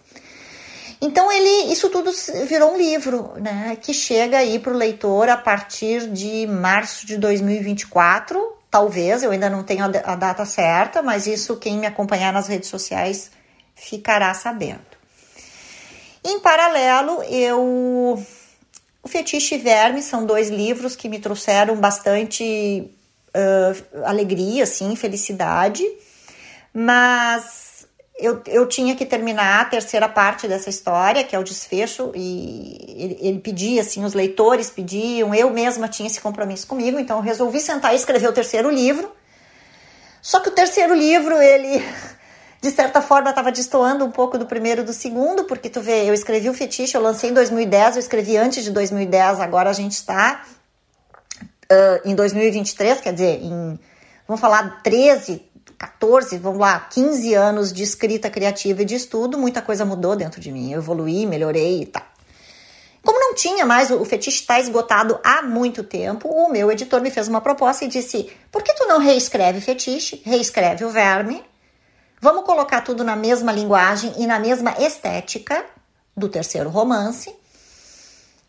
[1.01, 2.11] Então ele, isso tudo
[2.47, 7.17] virou um livro, né, que chega aí para o leitor a partir de março de
[7.17, 12.49] 2024, talvez, eu ainda não tenho a data certa, mas isso quem me acompanhar nas
[12.49, 13.31] redes sociais
[13.75, 14.81] ficará sabendo.
[16.25, 18.23] Em paralelo, eu
[19.03, 22.91] o Fetiche e Verme são dois livros que me trouxeram bastante
[23.29, 25.83] uh, alegria, assim, felicidade,
[26.75, 27.68] mas
[28.19, 32.95] eu, eu tinha que terminar a terceira parte dessa história, que é o desfecho, e
[32.99, 37.23] ele, ele pedia, assim, os leitores pediam, eu mesma tinha esse compromisso comigo, então eu
[37.23, 39.11] resolvi sentar e escrever o terceiro livro.
[40.21, 41.81] Só que o terceiro livro, ele
[42.61, 46.05] de certa forma estava destoando um pouco do primeiro e do segundo, porque tu vê,
[46.05, 49.73] eu escrevi o fetiche, eu lancei em 2010, eu escrevi antes de 2010, agora a
[49.73, 50.45] gente está
[51.71, 53.79] uh, em 2023, quer dizer, em,
[54.27, 55.48] vamos falar, 13,
[55.79, 60.41] 14, vamos lá, 15 anos de escrita criativa e de estudo, muita coisa mudou dentro
[60.41, 62.03] de mim, eu evoluí, melhorei e tal.
[63.03, 67.11] Como não tinha mais, o fetiche está esgotado há muito tempo, o meu editor me
[67.11, 71.43] fez uma proposta e disse: por que tu não reescreve fetiche, reescreve o verme
[72.21, 75.65] Vamos colocar tudo na mesma linguagem e na mesma estética
[76.17, 77.33] do terceiro romance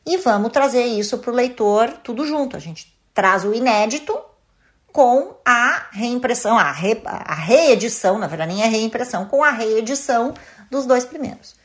[0.04, 2.58] e vamos trazer isso para o leitor tudo junto.
[2.58, 4.18] A gente traz o inédito
[4.92, 10.34] com a reimpressão, a, re, a reedição, na verdade nem é reimpressão, com a reedição
[10.70, 11.56] dos dois primeiros.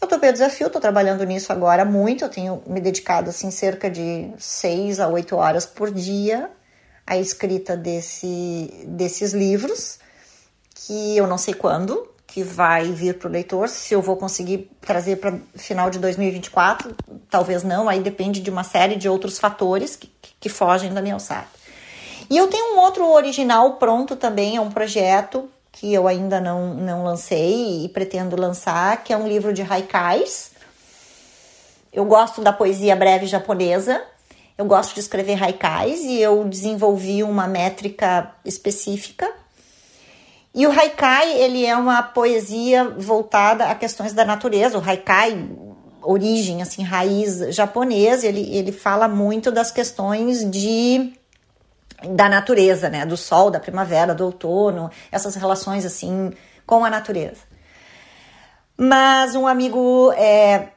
[0.00, 3.88] Eu topei o desafio, estou trabalhando nisso agora muito, eu tenho me dedicado assim cerca
[3.88, 6.50] de seis a oito horas por dia
[7.06, 9.98] à escrita desse, desses livros
[10.74, 14.70] que eu não sei quando, que vai vir para o leitor, se eu vou conseguir
[14.80, 16.94] trazer para final de 2024,
[17.30, 20.10] talvez não, aí depende de uma série de outros fatores que,
[20.40, 21.46] que fogem da minha alçada.
[22.28, 26.74] E eu tenho um outro original pronto também, é um projeto que eu ainda não,
[26.74, 30.52] não lancei e pretendo lançar, que é um livro de haikais.
[31.92, 34.02] Eu gosto da poesia breve japonesa,
[34.56, 39.28] eu gosto de escrever haikais e eu desenvolvi uma métrica específica
[40.54, 44.78] e o haikai, ele é uma poesia voltada a questões da natureza.
[44.78, 45.48] O haikai,
[46.00, 51.12] origem, assim, raiz japonesa, ele, ele fala muito das questões de
[52.10, 53.04] da natureza, né?
[53.04, 56.32] Do sol, da primavera, do outono, essas relações, assim,
[56.66, 57.42] com a natureza.
[58.76, 60.68] Mas um amigo é,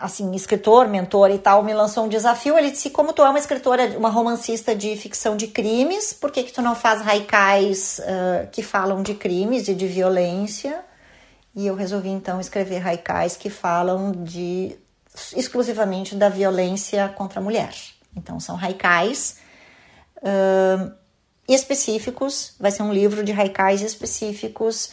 [0.00, 2.56] assim, escritor, mentor e tal, me lançou um desafio.
[2.56, 6.42] Ele disse: Como tu é uma escritora, uma romancista de ficção de crimes, por que,
[6.42, 10.84] que tu não faz haikais uh, que falam de crimes e de violência?
[11.54, 14.76] E eu resolvi então escrever haikais que falam de
[15.36, 17.74] exclusivamente da violência contra a mulher.
[18.16, 19.36] Então são haikais
[20.22, 20.92] uh,
[21.48, 24.90] específicos, vai ser um livro de haikais específicos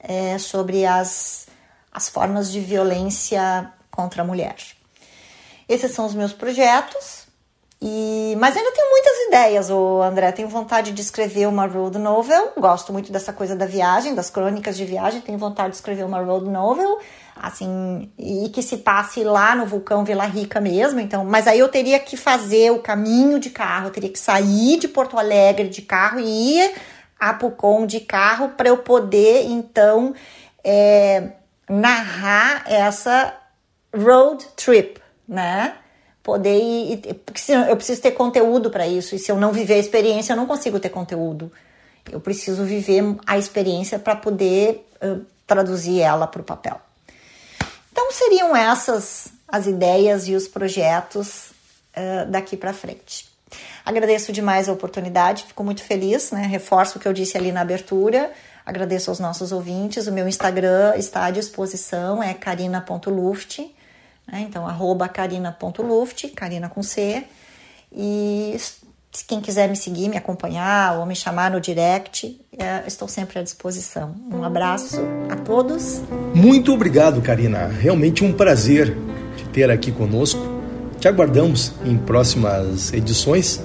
[0.00, 1.46] é, sobre as,
[1.92, 4.56] as formas de violência contra a mulher.
[5.68, 7.28] Esses são os meus projetos.
[7.80, 10.32] E, mas ainda tenho muitas ideias, o André.
[10.32, 12.52] Tenho vontade de escrever uma road novel.
[12.56, 15.20] Gosto muito dessa coisa da viagem, das crônicas de viagem.
[15.20, 16.98] Tenho vontade de escrever uma road novel,
[17.42, 21.00] assim, e que se passe lá no vulcão Vila Rica mesmo.
[21.00, 24.78] Então, mas aí eu teria que fazer o caminho de carro, eu teria que sair
[24.78, 26.74] de Porto Alegre de carro e ir
[27.18, 30.14] a Pucon de carro para eu poder então
[30.62, 31.32] é,
[31.68, 33.34] narrar essa
[33.94, 35.74] road trip, né?
[36.22, 39.78] Poder ir, porque eu preciso ter conteúdo para isso, e se eu não viver a
[39.78, 41.50] experiência, eu não consigo ter conteúdo.
[42.10, 46.80] Eu preciso viver a experiência para poder uh, traduzir ela para o papel.
[47.98, 51.50] Então seriam essas as ideias e os projetos
[51.96, 53.28] uh, daqui para frente.
[53.84, 56.42] Agradeço demais a oportunidade, fico muito feliz, né?
[56.42, 58.30] Reforço o que eu disse ali na abertura.
[58.64, 60.06] Agradeço aos nossos ouvintes.
[60.06, 63.58] O meu Instagram está à disposição, é carina.luft.
[64.28, 64.46] Né?
[64.48, 67.24] Então, arroba carina.luft, carina com C.
[67.90, 68.56] E
[69.22, 73.42] quem quiser me seguir, me acompanhar ou me chamar no direct, é, estou sempre à
[73.42, 74.14] disposição.
[74.32, 75.00] Um abraço
[75.30, 76.02] a todos.
[76.34, 77.66] Muito obrigado, Karina.
[77.66, 78.96] Realmente um prazer
[79.36, 80.40] te ter aqui conosco.
[80.98, 83.62] Te aguardamos em próximas edições.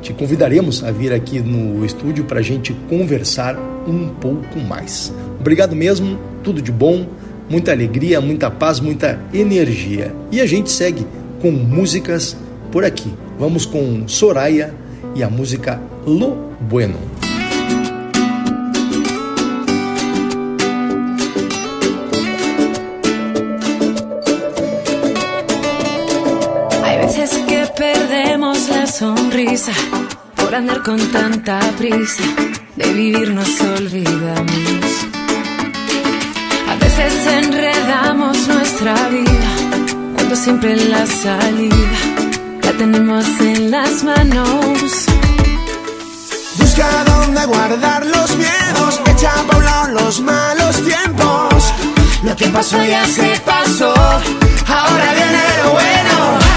[0.00, 3.56] Te convidaremos a vir aqui no estúdio para a gente conversar
[3.86, 5.12] um pouco mais.
[5.38, 7.06] Obrigado mesmo, tudo de bom
[7.50, 10.14] muita alegria, muita paz, muita energia.
[10.30, 11.04] E a gente segue
[11.42, 12.36] com músicas
[12.70, 13.12] por aqui.
[13.36, 14.72] Vamos com Soraya
[15.14, 16.36] e a música Lo
[16.68, 16.96] Bueno.
[26.84, 29.72] Hay veces que perdemos la sonrisa
[30.36, 32.24] por andar con tanta prisa,
[32.76, 34.90] de vivir nos olvidamos.
[36.68, 39.50] A veces enredamos nuestra vida,
[40.14, 42.09] cuando siempre la salida
[42.80, 45.04] tenemos en las manos.
[46.56, 51.74] Busca dónde guardar los miedos, echa a un los malos tiempos.
[52.22, 56.49] Lo que pasó ya se pasó, ahora viene lo bueno.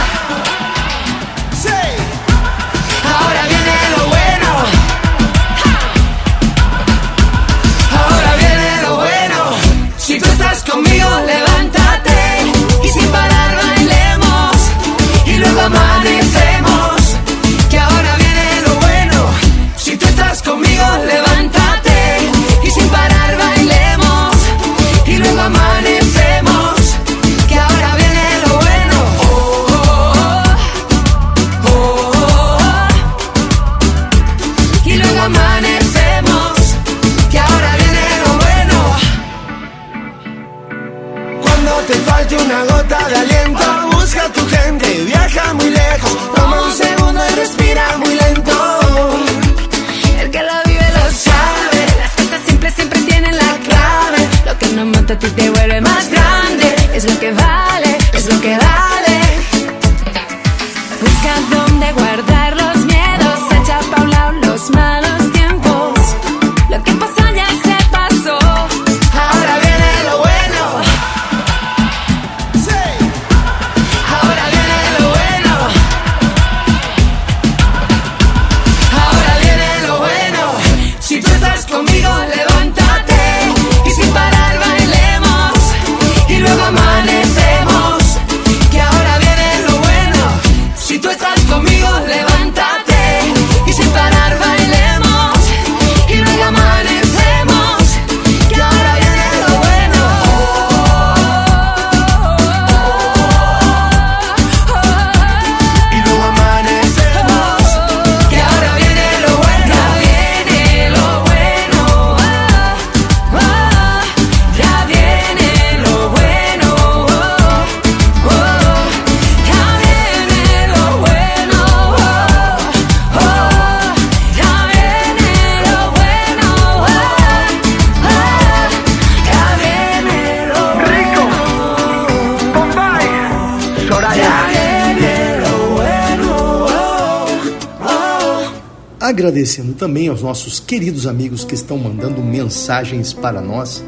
[139.84, 143.84] Também aos nossos queridos amigos que estão mandando mensagens para nós.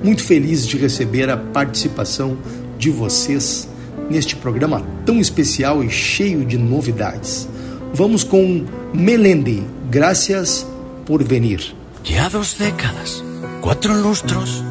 [0.00, 2.38] Muito feliz de receber a participação
[2.78, 3.68] de vocês
[4.08, 7.48] neste programa tão especial e cheio de novidades.
[7.92, 8.64] Vamos com
[8.94, 10.64] Melendi, graças
[11.04, 11.74] por venir.
[12.04, 13.24] Ya dos décadas,
[13.60, 14.62] cuatro lustros,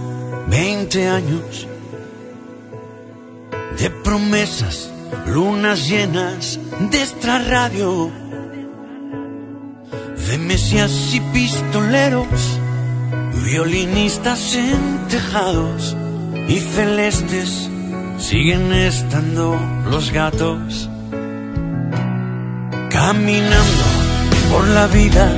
[0.48, 1.68] 20 años
[3.78, 4.90] de promesas,
[5.28, 6.58] lunas llenas
[6.90, 8.19] de esta radio
[10.72, 12.60] y pistoleros,
[13.44, 15.96] violinistas en tejados
[16.48, 17.68] y celestes
[18.20, 19.60] siguen estando
[19.90, 20.88] los gatos.
[22.92, 23.84] Caminando
[24.52, 25.32] por la vida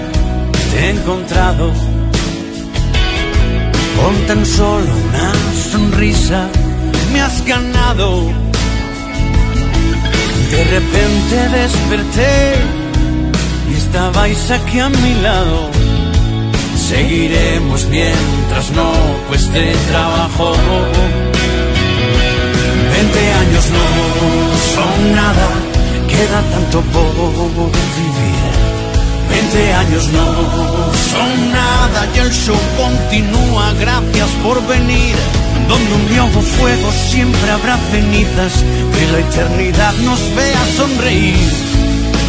[0.71, 1.71] te he encontrado
[4.01, 5.31] con tan solo una
[5.71, 6.49] sonrisa
[7.13, 8.25] me has ganado.
[10.51, 12.80] De repente desperté
[13.91, 15.69] estabais aquí a mi lado.
[16.89, 18.89] Seguiremos mientras no
[19.27, 20.53] cueste trabajo.
[22.91, 23.85] Veinte años no
[24.75, 25.47] son nada,
[26.07, 27.69] queda tanto por
[27.99, 28.51] vivir.
[29.29, 30.27] Veinte años no
[31.11, 35.15] son nada y el show continúa, gracias por venir.
[35.67, 38.53] Donde un viejo fuego siempre habrá cenizas,
[38.93, 41.49] que la eternidad nos vea sonreír.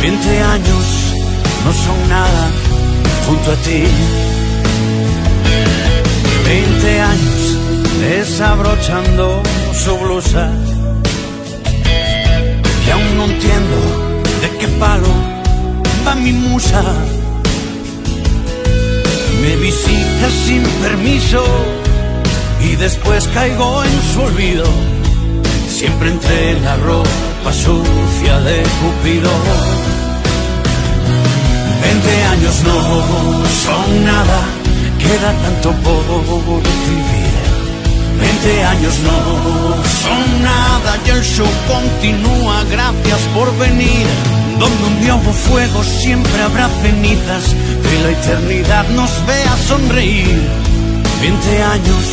[0.00, 1.01] Veinte años
[1.64, 2.50] no son nada
[3.26, 3.84] junto a ti.
[6.46, 7.42] Veinte años
[8.00, 10.50] desabrochando su blusa
[12.86, 13.76] y aún no entiendo
[14.42, 15.08] de qué palo
[16.06, 16.82] va mi musa.
[19.40, 21.44] Me visita sin permiso
[22.64, 24.64] y después caigo en su olvido,
[25.68, 29.91] siempre entre la ropa sucia de Cupido.
[31.82, 32.78] Veinte años no
[33.64, 34.38] son nada,
[34.98, 37.42] queda tanto por vivir.
[38.20, 39.18] Veinte años no
[40.02, 44.06] son nada y el show continúa, gracias por venir.
[44.58, 47.44] Donde un hubo fuego siempre habrá cenizas,
[47.82, 50.40] que la eternidad nos vea sonreír.
[51.20, 52.04] Veinte años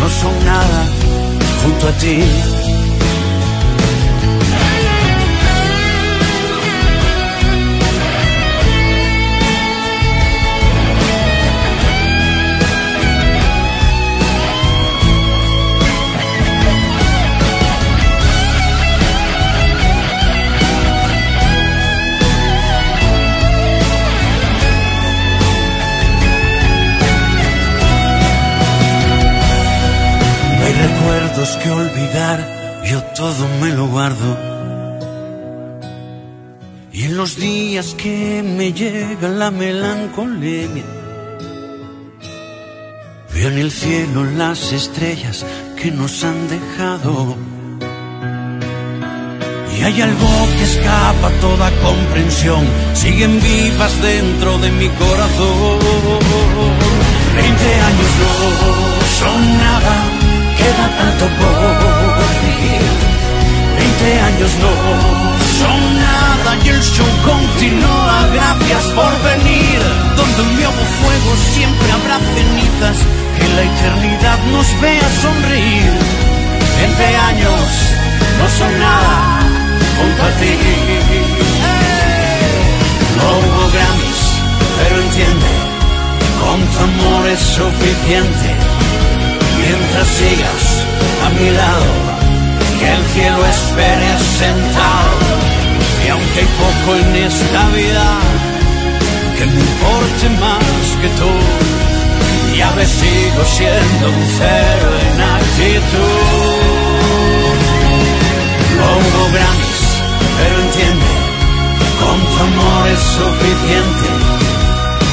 [0.00, 0.80] no son nada
[1.62, 2.57] junto a ti.
[32.84, 34.36] Yo todo me lo guardo.
[36.92, 40.84] Y en los días que me llega la melancolía,
[43.32, 45.46] veo en el cielo las estrellas
[45.80, 47.36] que nos han dejado.
[49.76, 52.64] Y hay algo que escapa toda comprensión,
[52.94, 55.78] siguen vivas dentro de mi corazón.
[57.36, 58.34] Veinte años no
[59.20, 60.18] son nada
[60.58, 61.97] queda tanto por
[62.58, 62.82] vivir.
[63.76, 64.72] Veinte años no
[65.60, 68.28] son nada y el show continúa.
[68.34, 69.80] Gracias por venir.
[70.16, 72.98] Donde un nuevo fuego siempre habrá cenizas.
[73.36, 75.92] Que la eternidad nos vea sonreír.
[76.78, 77.60] Veinte años
[78.38, 79.40] no son nada
[79.96, 80.54] junto a ti.
[83.16, 84.22] No hubo Grammys,
[84.78, 85.52] pero entiende,
[86.40, 88.78] con tu amor es suficiente
[89.58, 90.64] mientras sigas
[91.24, 92.17] a mi lado,
[92.78, 95.12] que el cielo espere sentado.
[96.04, 98.06] Y aunque hay poco en esta vida
[99.36, 101.30] que me importe más que tú,
[102.56, 106.38] ya me sigo siendo un cero en actitud.
[108.78, 109.82] Pongo grandes,
[110.38, 111.12] pero entiende,
[112.00, 114.08] con tu amor es suficiente.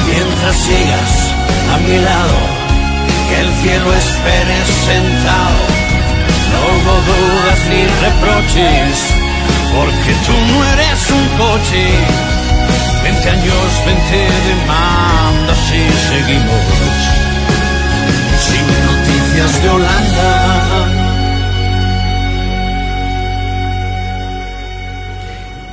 [0.08, 1.12] Mientras sigas
[1.74, 2.38] a mi lado,
[3.28, 4.56] que el cielo espere
[4.86, 5.75] sentado.
[6.56, 8.96] No hubo dudas ni reproches,
[9.74, 11.84] porque tú no eres un coche.
[13.02, 16.64] Veinte años, veinte demandas y seguimos
[18.46, 21.06] sin noticias de Holanda.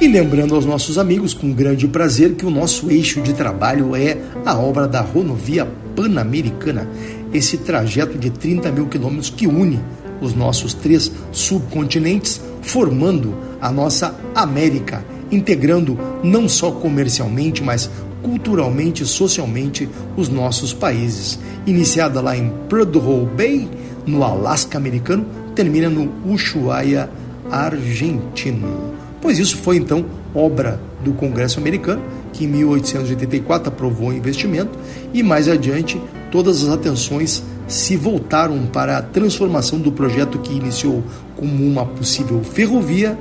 [0.02, 4.18] E lembrando aos nossos amigos, com grande prazer, que o nosso eixo de trabalho é
[4.46, 5.66] a obra da Rodovia
[5.96, 6.90] Pan-Americana,
[7.34, 9.80] esse trajeto de 30 mil quilômetros que une
[10.24, 17.90] os nossos três subcontinentes, formando a nossa América, integrando não só comercialmente, mas
[18.22, 21.38] culturalmente e socialmente os nossos países.
[21.68, 23.70] Iniciada lá em Prudhoe Bay,
[24.06, 27.10] no Alasca americano, termina no Ushuaia
[27.52, 28.94] argentino
[29.24, 30.06] pois isso foi então
[30.36, 32.02] obra do Congresso americano,
[32.34, 34.78] que em 1884 aprovou o investimento,
[35.14, 37.42] e mais adiante todas as atenções
[37.74, 41.04] se voltaram para a transformação do projeto que iniciou
[41.36, 43.18] como uma possível ferrovia,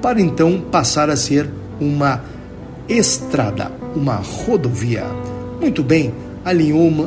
[0.00, 1.48] para então passar a ser
[1.78, 2.22] uma
[2.88, 5.04] estrada, uma rodovia.
[5.60, 6.14] Muito bem,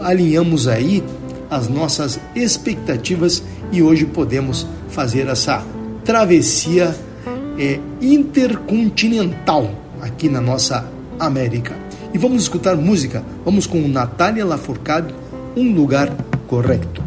[0.04, 1.04] alinhamos aí
[1.50, 5.64] as nossas expectativas e hoje podemos fazer essa
[6.06, 6.96] travessia
[7.58, 10.86] é, intercontinental aqui na nossa
[11.20, 11.76] América.
[12.14, 13.24] E vamos escutar música.
[13.44, 15.14] Vamos com Natália Lafourcade,
[15.56, 16.16] Um Lugar
[16.54, 17.03] correcto.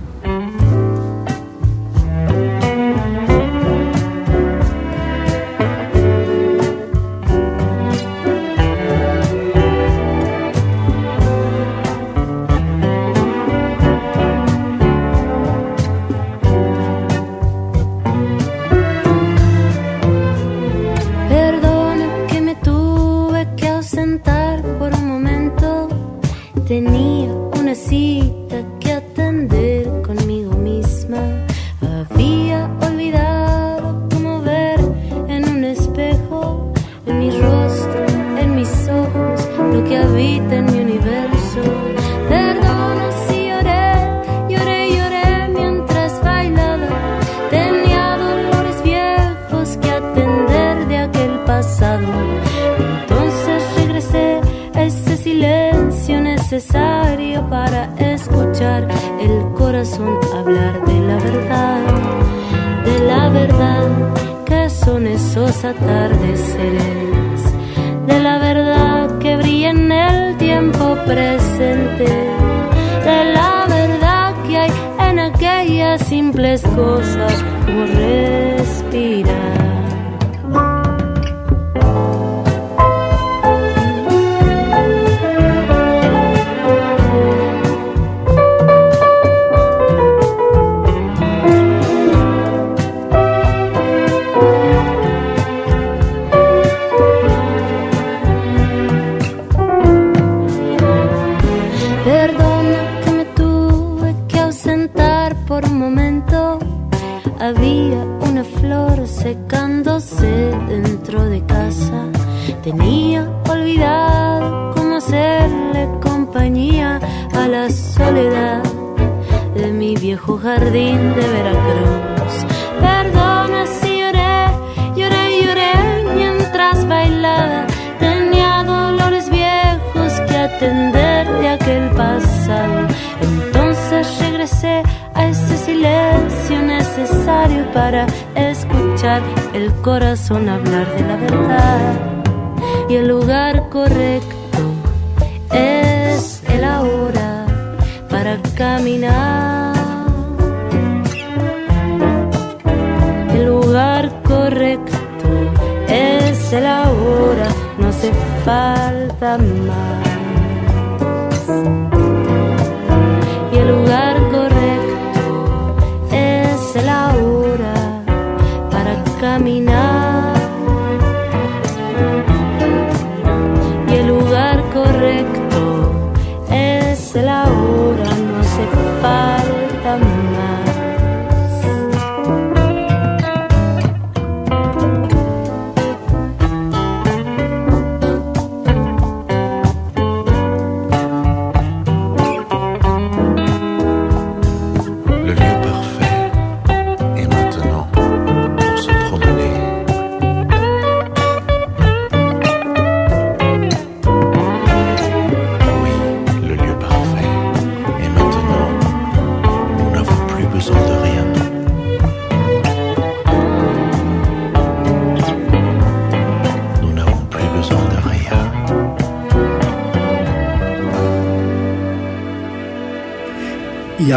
[169.36, 169.85] coming up.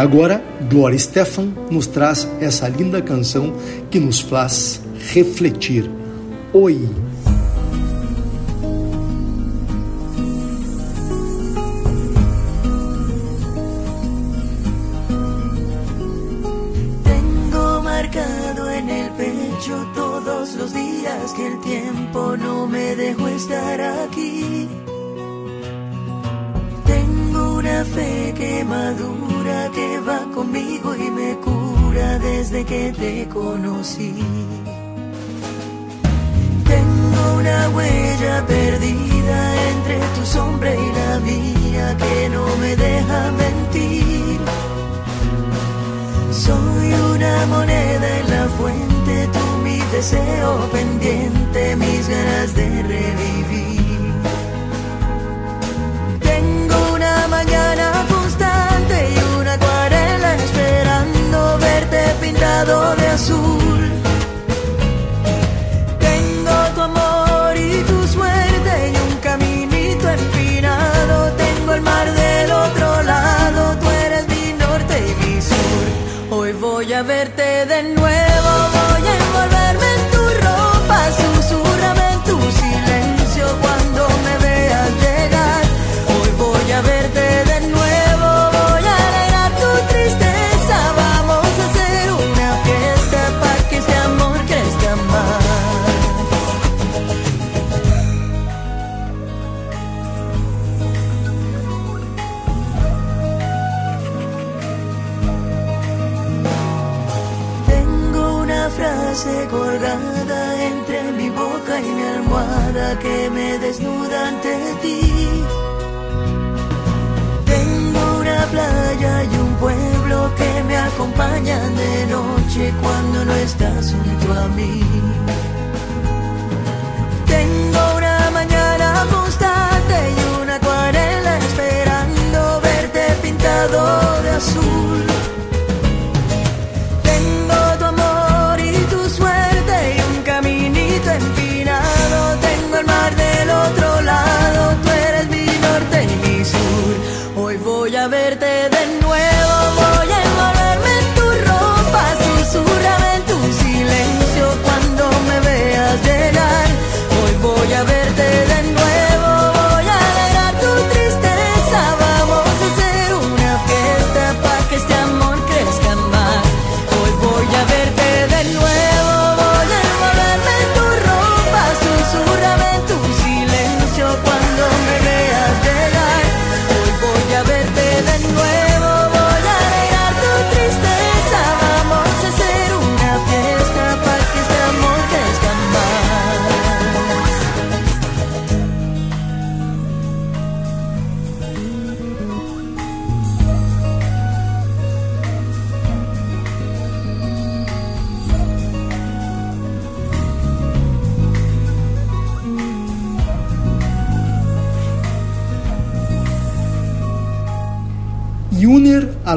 [0.00, 3.54] agora, Gloria Stefan nos traz essa linda canção
[3.90, 4.80] que nos faz
[5.12, 5.90] refletir.
[6.52, 7.09] Oi!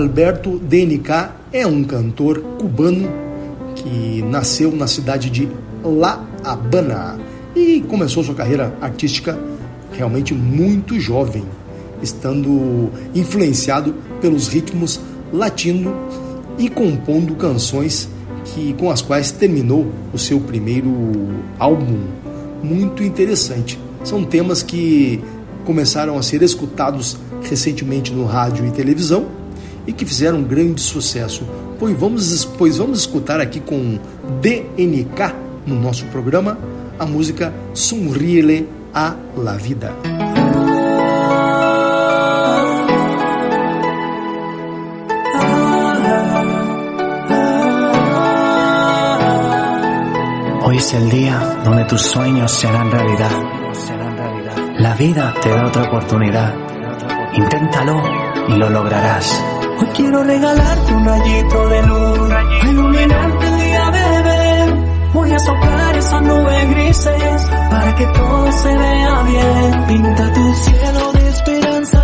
[0.04, 3.10] Alberto DNK é um cantor cubano
[3.74, 5.48] que nasceu na cidade de
[5.82, 7.18] La Habana
[7.56, 9.40] e começou sua carreira artística
[9.94, 11.46] realmente muito jovem,
[12.02, 15.00] estando influenciado pelos ritmos
[15.32, 15.94] latinos
[16.58, 18.10] e compondo canções
[18.44, 20.92] que com as quais terminou o seu primeiro
[21.58, 22.02] álbum,
[22.62, 23.80] muito interessante.
[24.04, 25.24] São temas que
[25.64, 29.43] começaram a ser escutados recentemente no rádio e televisão
[29.86, 31.44] e que fizeram um grande sucesso.
[31.80, 34.00] Pois vamos, pois vamos escutar aqui com
[34.42, 35.36] DNK
[35.66, 36.58] no nosso programa
[37.00, 39.94] a música Sonríele a la vida.
[50.66, 53.32] Hoy es el día donde tus sueños serán realidad.
[54.80, 56.54] La vida te da otra oportunidad.
[57.36, 58.02] Inténtalo
[58.48, 59.53] y lo lograrás.
[59.80, 62.30] Hoy quiero regalarte un rayito de luz,
[62.64, 64.74] iluminarte el día, bebé.
[65.14, 69.86] Voy a soplar esas nubes grises para que todo se vea bien.
[69.88, 72.04] Pinta tu cielo de esperanza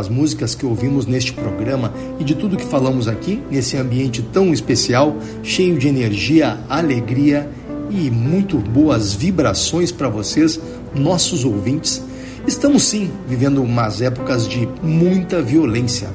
[0.00, 4.50] das músicas que ouvimos neste programa e de tudo que falamos aqui, nesse ambiente tão
[4.50, 7.50] especial, cheio de energia, alegria
[7.90, 10.58] e muito boas vibrações para vocês,
[10.94, 12.02] nossos ouvintes,
[12.46, 16.08] estamos sim vivendo umas épocas de muita violência,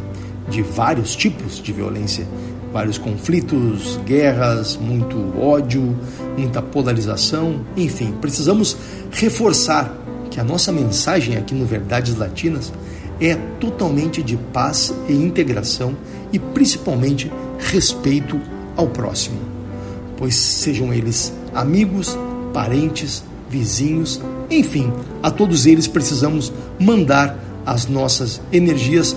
[0.49, 2.28] de vários tipos de violência,
[2.74, 5.95] vários conflitos, guerras, muito ódio,
[6.36, 8.76] muita polarização, enfim, precisamos
[9.12, 9.95] reforçar
[10.32, 12.74] que a nossa mensagem aqui no Verdades Latinas
[13.20, 15.96] é totalmente de paz e integração
[16.32, 18.40] e principalmente respeito
[18.76, 19.38] ao próximo,
[20.18, 22.18] pois sejam eles amigos,
[22.54, 24.92] parentes, vizinhos, enfim,
[25.24, 29.16] a todos eles precisamos mandar as nossas energias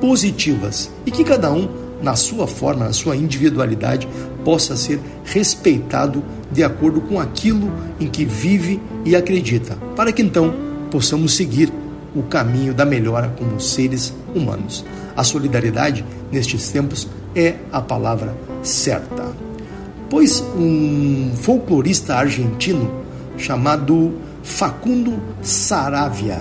[0.00, 1.68] positivas e que cada um,
[2.02, 4.06] na sua forma, na sua individualidade,
[4.44, 10.54] possa ser respeitado de acordo com aquilo em que vive e acredita, para que então
[10.90, 11.72] possamos seguir
[12.16, 14.84] o caminho da melhora como seres humanos.
[15.14, 19.24] A solidariedade, nestes tempos, é a palavra certa.
[20.08, 22.90] Pois um folclorista argentino
[23.36, 26.38] chamado Facundo Saravia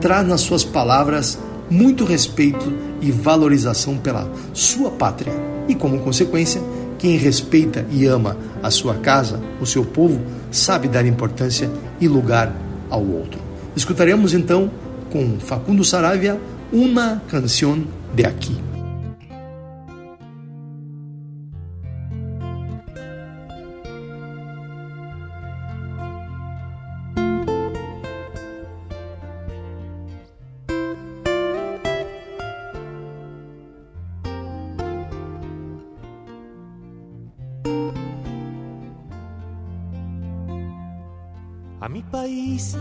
[0.00, 1.38] traz nas suas palavras
[1.70, 5.32] muito respeito e valorização pela sua pátria.
[5.68, 6.60] E como consequência,
[6.98, 10.20] quem respeita e ama a sua casa, o seu povo,
[10.50, 11.70] sabe dar importância
[12.00, 12.54] e lugar
[12.90, 13.40] ao outro.
[13.76, 14.70] Escutaremos então
[15.14, 16.40] com Facundo Saravia
[16.72, 18.60] uma canção de aqui.
[41.80, 42.74] A mi país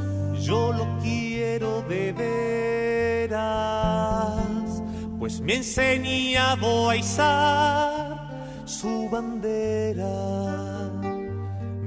[5.43, 10.89] me ha enseñado a izar su bandera.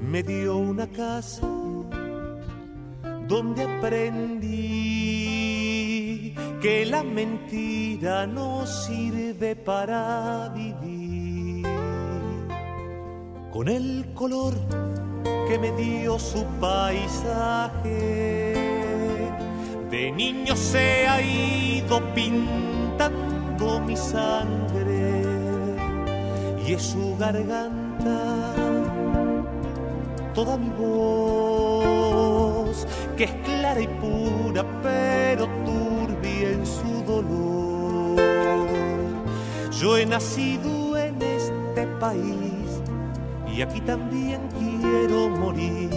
[0.02, 1.46] Me dio una casa
[3.26, 4.44] donde aprendí
[6.60, 11.66] que la mentira no sirve para vivir.
[13.50, 14.52] Con el color
[15.48, 18.52] que me dio su paisaje.
[19.90, 22.75] De niño se ha ido pintando
[23.58, 25.22] mi sangre
[26.66, 28.52] y es su garganta
[30.34, 38.20] toda mi voz, que es clara y pura, pero turbia en su dolor.
[39.80, 42.82] Yo he nacido en este país
[43.50, 45.88] y aquí también quiero morir,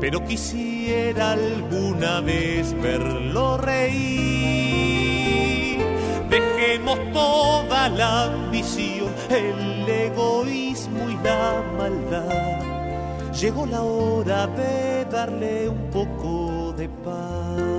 [0.00, 5.55] pero quisiera alguna vez verlo reír.
[6.86, 13.32] Toda la ambición, el egoísmo y la maldad.
[13.32, 17.75] Llegó la hora de darle un poco de paz.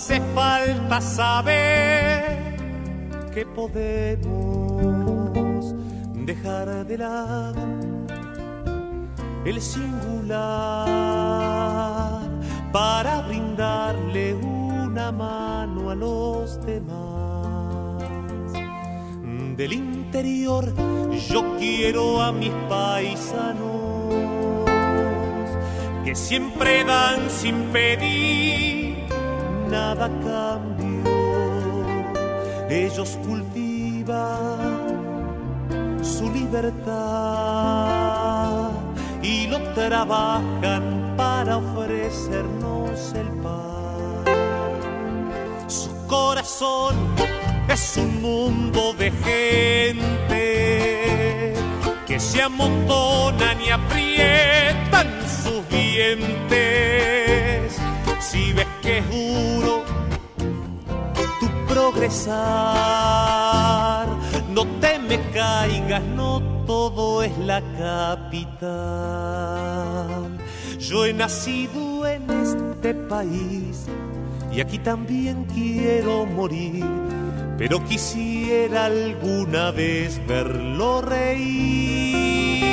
[0.00, 2.56] Hace falta saber
[3.34, 4.24] que podemos
[6.24, 7.60] dejar de lado
[9.44, 10.38] el singular
[12.72, 18.02] para brindarle una mano a los demás.
[19.58, 20.72] Del interior
[21.28, 24.14] yo quiero a mis paisanos
[26.06, 28.89] que siempre dan sin pedir
[29.70, 31.04] nada a cambio.
[32.68, 34.90] Ellos cultivan
[36.02, 36.90] su libertad
[39.22, 44.24] y lo trabajan para ofrecernos el pan.
[45.68, 46.96] Su corazón
[47.68, 50.40] es un mundo de gente
[52.06, 55.08] que se amontonan y aprietan
[55.42, 56.60] sus dientes.
[58.20, 58.66] Si ves
[59.00, 59.82] es duro
[61.40, 62.28] tu progresar,
[64.54, 68.68] no te me caigas, no todo es la capital.
[70.78, 73.86] Yo he nacido en este país
[74.52, 76.84] y aquí también quiero morir
[77.60, 82.69] pero quisiera alguna vez verlo reír.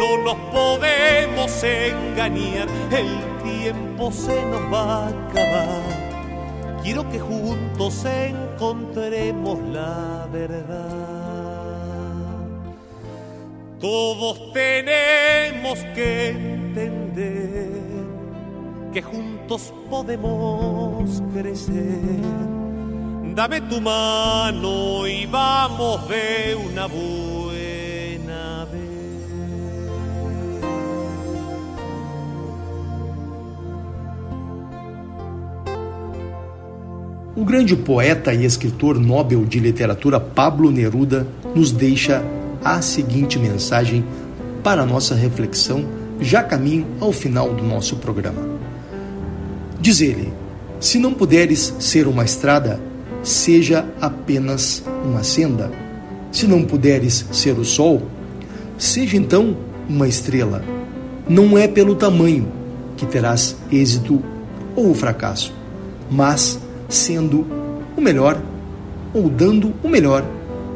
[0.00, 6.80] No nos podemos engañar, el tiempo se nos va a acabar.
[6.82, 11.20] Quiero que juntos encontremos la verdad.
[13.78, 17.68] Todos tenemos que entender
[18.94, 22.20] que juntos podemos crecer
[23.34, 27.79] Dame tu mano y vamos de una buena
[37.36, 42.24] O grande poeta e escritor Nobel de Literatura Pablo Neruda nos deixa
[42.64, 44.04] a seguinte mensagem
[44.64, 45.84] para nossa reflexão,
[46.20, 48.42] já caminho ao final do nosso programa.
[49.80, 50.32] Diz ele:
[50.80, 52.80] Se não puderes ser uma estrada,
[53.22, 55.70] seja apenas uma senda.
[56.32, 58.02] Se não puderes ser o sol,
[58.76, 59.56] seja então
[59.88, 60.64] uma estrela.
[61.28, 62.48] Não é pelo tamanho
[62.96, 64.20] que terás êxito
[64.74, 65.54] ou fracasso,
[66.10, 66.58] mas
[66.90, 67.46] sendo
[67.96, 68.40] o melhor
[69.14, 70.24] ou dando o melhor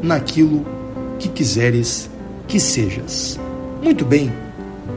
[0.01, 0.65] naquilo
[1.19, 2.09] que quiseres
[2.47, 3.39] que sejas.
[3.81, 4.31] Muito bem,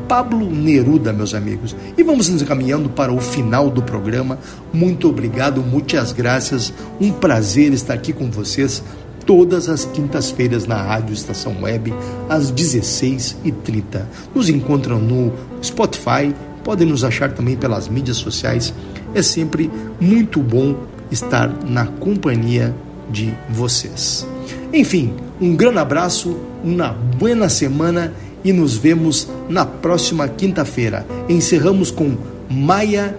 [0.09, 1.77] Pablo Neruda, meus amigos.
[1.97, 4.39] E vamos nos encaminhando para o final do programa.
[4.73, 6.73] Muito obrigado, muitas graças.
[7.01, 8.83] Um prazer estar aqui com vocês
[9.27, 11.93] todas as quintas-feiras na Rádio Estação Web,
[12.31, 14.07] às 16h30.
[14.35, 15.31] Nos encontram no
[15.63, 16.35] Spotify,
[16.65, 18.73] podem nos achar também pelas mídias sociais.
[19.15, 19.71] É sempre
[20.01, 20.75] muito bom
[21.11, 22.75] estar na companhia
[23.11, 24.27] de vocês.
[24.73, 28.13] Enfim, um grande abraço, uma boa semana
[28.45, 31.07] e nos vemos na próxima quinta-feira.
[31.29, 32.17] Encerramos com
[32.51, 33.17] Maia,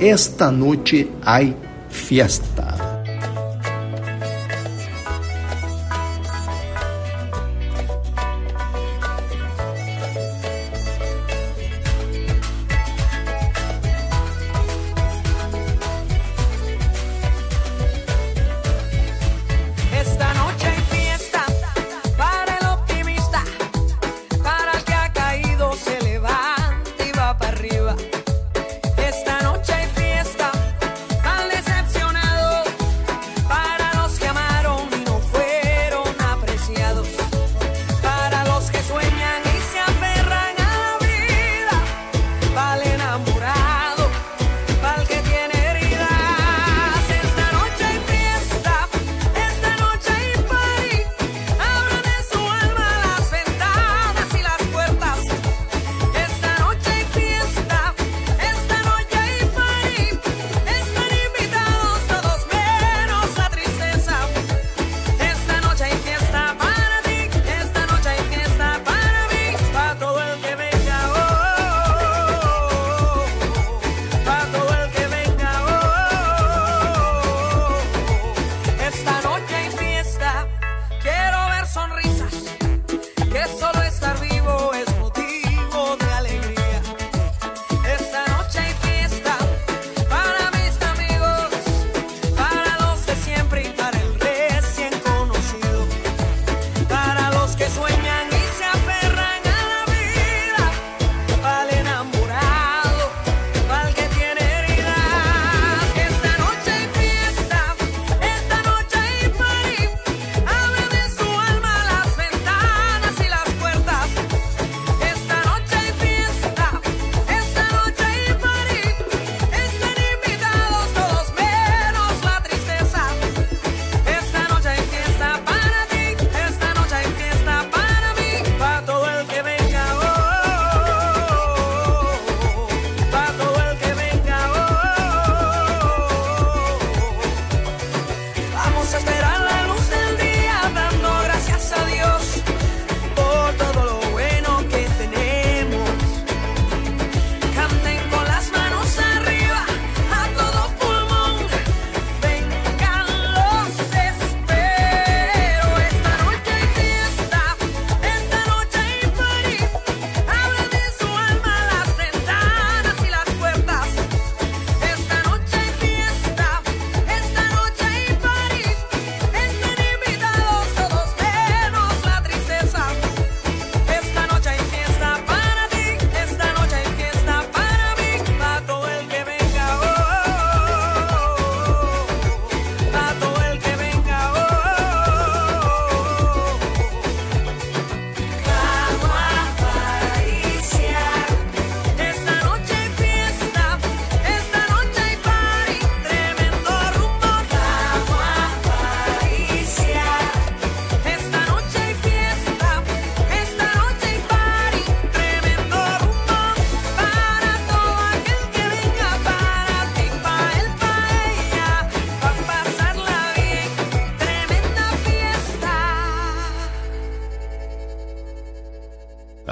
[0.00, 1.54] esta noite hay
[1.88, 2.81] fiesta.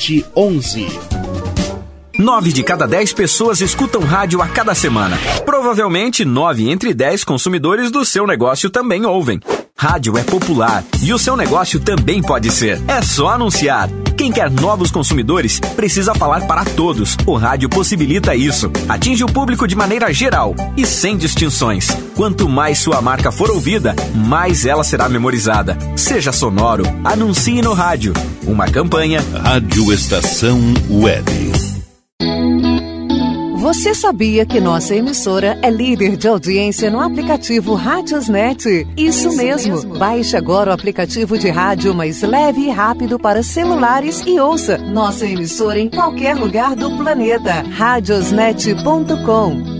[0.00, 0.88] 51994002711.
[2.18, 5.18] Nove de cada dez pessoas escutam rádio a cada semana.
[5.44, 9.40] Provavelmente, nove entre dez consumidores do seu negócio também ouvem.
[9.80, 12.78] Rádio é popular e o seu negócio também pode ser.
[12.86, 13.88] É só anunciar.
[14.14, 17.16] Quem quer novos consumidores precisa falar para todos.
[17.24, 18.70] O rádio possibilita isso.
[18.86, 21.88] Atinge o público de maneira geral e sem distinções.
[22.14, 25.78] Quanto mais sua marca for ouvida, mais ela será memorizada.
[25.96, 28.12] Seja sonoro, anuncie no rádio.
[28.46, 29.24] Uma campanha.
[29.42, 31.79] Rádio Estação Web.
[33.60, 38.88] Você sabia que nossa emissora é líder de audiência no aplicativo Rádiosnet?
[38.96, 39.98] Isso mesmo.
[39.98, 45.26] Baixe agora o aplicativo de rádio mais leve e rápido para celulares e ouça nossa
[45.26, 47.62] emissora em qualquer lugar do planeta.
[47.70, 49.79] Radiosnet.com